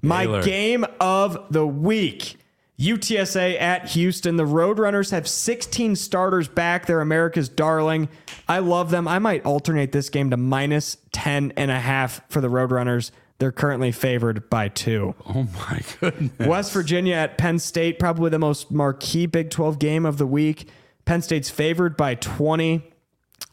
[0.03, 0.43] My Baylor.
[0.43, 2.37] game of the week.
[2.79, 4.37] UTSA at Houston.
[4.37, 6.85] The Roadrunners have 16 starters back.
[6.85, 8.11] They're America's darling.
[8.47, 9.09] I love them.
[9.09, 13.11] I might alternate this game to minus 10 and a half for the Roadrunners.
[13.39, 15.15] They're currently favored by two.
[15.27, 16.47] Oh my goodness.
[16.47, 20.69] West Virginia at Penn State, probably the most marquee Big 12 game of the week.
[21.07, 22.92] Penn State's favored by 20.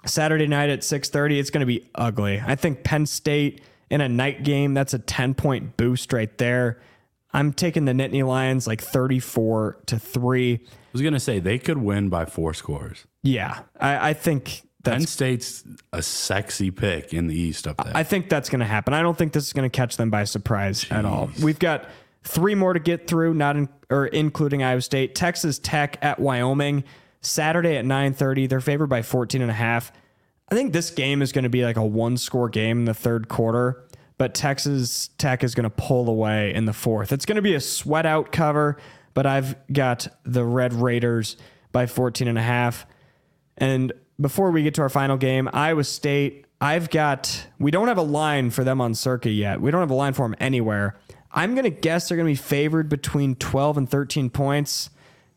[0.05, 2.41] Saturday night at 6:30, it's going to be ugly.
[2.45, 6.79] I think Penn State in a night game, that's a 10-point boost right there.
[7.33, 10.53] I'm taking the Nittany Lions like 34 to 3.
[10.53, 13.05] I was gonna say they could win by four scores.
[13.21, 17.95] Yeah, I, I think Penn State's a sexy pick in the East up there.
[17.95, 18.93] I think that's going to happen.
[18.93, 21.29] I don't think this is going to catch them by surprise at all.
[21.43, 21.85] We've got
[22.23, 26.85] three more to get through, not in, or including Iowa State, Texas Tech at Wyoming,
[27.21, 28.47] Saturday at 9:30.
[28.47, 29.91] They're favored by 14 and a half.
[30.51, 33.27] I think this game is going to be like a one-score game in the third
[33.27, 33.85] quarter,
[34.17, 37.11] but Texas Tech is going to pull away in the fourth.
[37.11, 38.77] It's going to be a sweat out cover,
[39.13, 41.37] but I've got the Red Raiders
[41.71, 42.87] by 14 and a half.
[43.57, 47.97] And before we get to our final game, Iowa State, I've got, we don't have
[47.97, 49.61] a line for them on Circa yet.
[49.61, 50.97] We don't have a line for them anywhere.
[51.31, 54.89] I'm going to guess they're going to be favored between 12 and 13 points.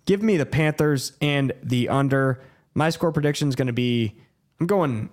[0.05, 2.43] Give me the Panthers and the under.
[2.75, 4.17] My score prediction is going to be,
[4.61, 5.11] I'm going,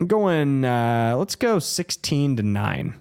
[0.00, 2.94] I'm going, uh, let's go 16 to 9.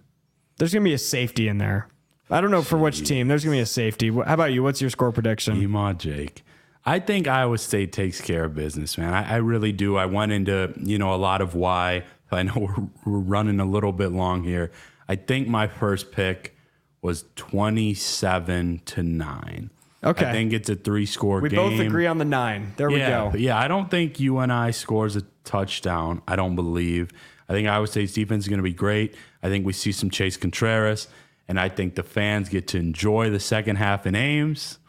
[0.57, 1.89] There's going to be a safety in there.
[2.29, 3.27] I don't know for which team.
[3.27, 4.09] There's going to be a safety.
[4.09, 4.63] How about you?
[4.63, 5.61] What's your score prediction?
[5.61, 6.43] EMAW Jake.
[6.85, 9.13] I think Iowa State takes care of business, man.
[9.13, 9.97] I, I really do.
[9.97, 12.03] I went into you know a lot of why.
[12.31, 12.53] I know
[13.05, 14.71] we're, we're running a little bit long here.
[15.07, 16.55] I think my first pick
[17.01, 19.71] was twenty-seven to nine.
[20.05, 20.25] Okay.
[20.25, 21.57] I think it's a three-score We game.
[21.57, 22.73] both agree on the nine.
[22.77, 23.37] There yeah, we go.
[23.37, 26.21] Yeah, I don't think UNI scores a touchdown.
[26.27, 27.11] I don't believe.
[27.49, 29.15] I think Iowa State's defense is going to be great.
[29.41, 31.07] I think we see some Chase Contreras,
[31.47, 34.79] and I think the fans get to enjoy the second half in Ames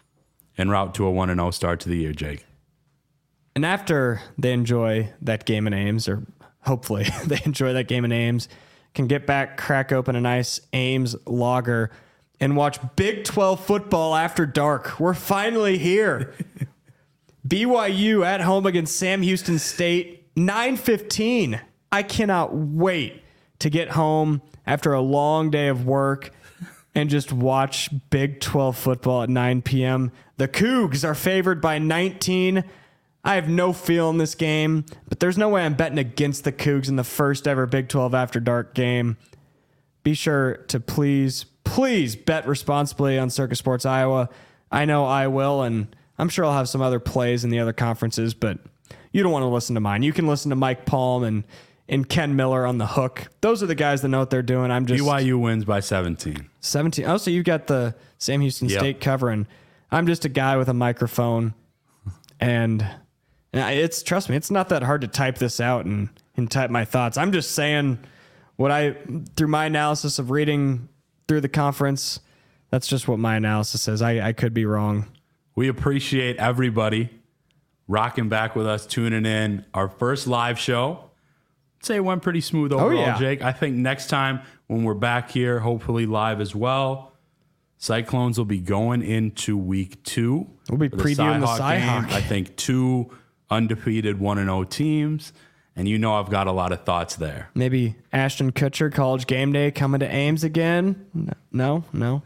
[0.58, 2.46] en route to a 1 0 start to the year, Jake.
[3.54, 6.26] And after they enjoy that game in Ames, or
[6.60, 8.48] hopefully they enjoy that game in Ames,
[8.94, 11.90] can get back, crack open a nice Ames lager,
[12.40, 15.00] and watch Big 12 football after dark.
[15.00, 16.34] We're finally here.
[17.48, 21.60] BYU at home against Sam Houston State, 9:15.
[21.92, 23.22] I cannot wait
[23.60, 26.32] to get home after a long day of work
[26.94, 30.12] and just watch Big 12 football at 9 p.m.
[30.38, 32.64] The Cougs are favored by 19.
[33.24, 36.52] I have no feel in this game, but there's no way I'm betting against the
[36.52, 39.16] Cougs in the first ever Big 12 After Dark game.
[40.02, 44.30] Be sure to please, please bet responsibly on Circa Sports Iowa.
[44.72, 47.72] I know I will, and I'm sure I'll have some other plays in the other
[47.74, 48.58] conferences, but
[49.12, 50.02] you don't want to listen to mine.
[50.02, 51.44] You can listen to Mike Palm and,
[51.88, 53.28] and Ken Miller on the hook.
[53.42, 54.70] Those are the guys that know what they're doing.
[54.70, 56.48] I'm just BYU wins by 17.
[56.60, 57.04] 17.
[57.04, 58.78] Oh, so you've got the Sam Houston Yep.
[58.78, 59.46] State covering.
[59.90, 61.54] I'm just a guy with a microphone,
[62.40, 62.82] and,
[63.52, 66.70] and it's trust me, it's not that hard to type this out and and type
[66.70, 67.16] my thoughts.
[67.16, 67.98] I'm just saying
[68.56, 68.96] what I
[69.36, 70.88] through my analysis of reading
[71.28, 72.20] through the conference.
[72.70, 74.02] That's just what my analysis says.
[74.02, 75.06] I, I could be wrong.
[75.54, 77.10] We appreciate everybody
[77.88, 79.64] rocking back with us, tuning in.
[79.72, 81.10] Our first live show.
[81.80, 83.18] I'd say it went pretty smooth oh, overall, Oh, yeah.
[83.18, 83.42] Jake.
[83.42, 87.12] I think next time when we're back here, hopefully live as well,
[87.78, 90.46] Cyclones will be going into week two.
[90.68, 92.16] We'll be previewing the Cyhawk game.
[92.16, 93.10] I think two
[93.50, 95.32] undefeated 1 0 teams.
[95.78, 97.50] And you know I've got a lot of thoughts there.
[97.54, 101.34] Maybe Ashton Kutcher, College Game Day, coming to Ames again.
[101.52, 102.22] No, no.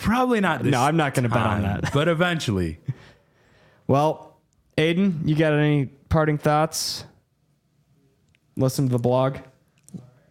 [0.00, 1.92] Probably not this No, I'm not gonna bet on that.
[1.92, 2.78] But eventually.
[3.88, 4.38] Well,
[4.78, 7.04] Aiden, you got any parting thoughts?
[8.56, 9.38] Listen to the blog,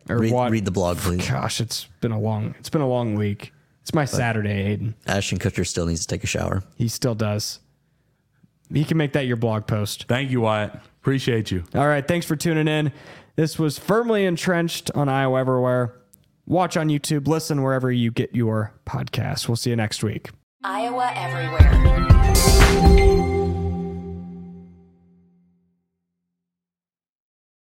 [0.09, 0.51] or Read, what?
[0.51, 1.29] read the blog, please.
[1.29, 2.55] Gosh, it's been a long.
[2.59, 3.53] It's been a long week.
[3.81, 4.93] It's my Saturday, Aiden.
[5.05, 6.63] Ashton Kutcher still needs to take a shower.
[6.75, 7.59] He still does.
[8.73, 10.05] He can make that your blog post.
[10.07, 10.71] Thank you, Wyatt.
[11.01, 11.63] Appreciate you.
[11.73, 12.91] All right, thanks for tuning in.
[13.35, 15.95] This was firmly entrenched on Iowa Everywhere.
[16.45, 19.47] Watch on YouTube, listen wherever you get your podcasts.
[19.47, 20.29] We'll see you next week.
[20.63, 21.71] Iowa Everywhere.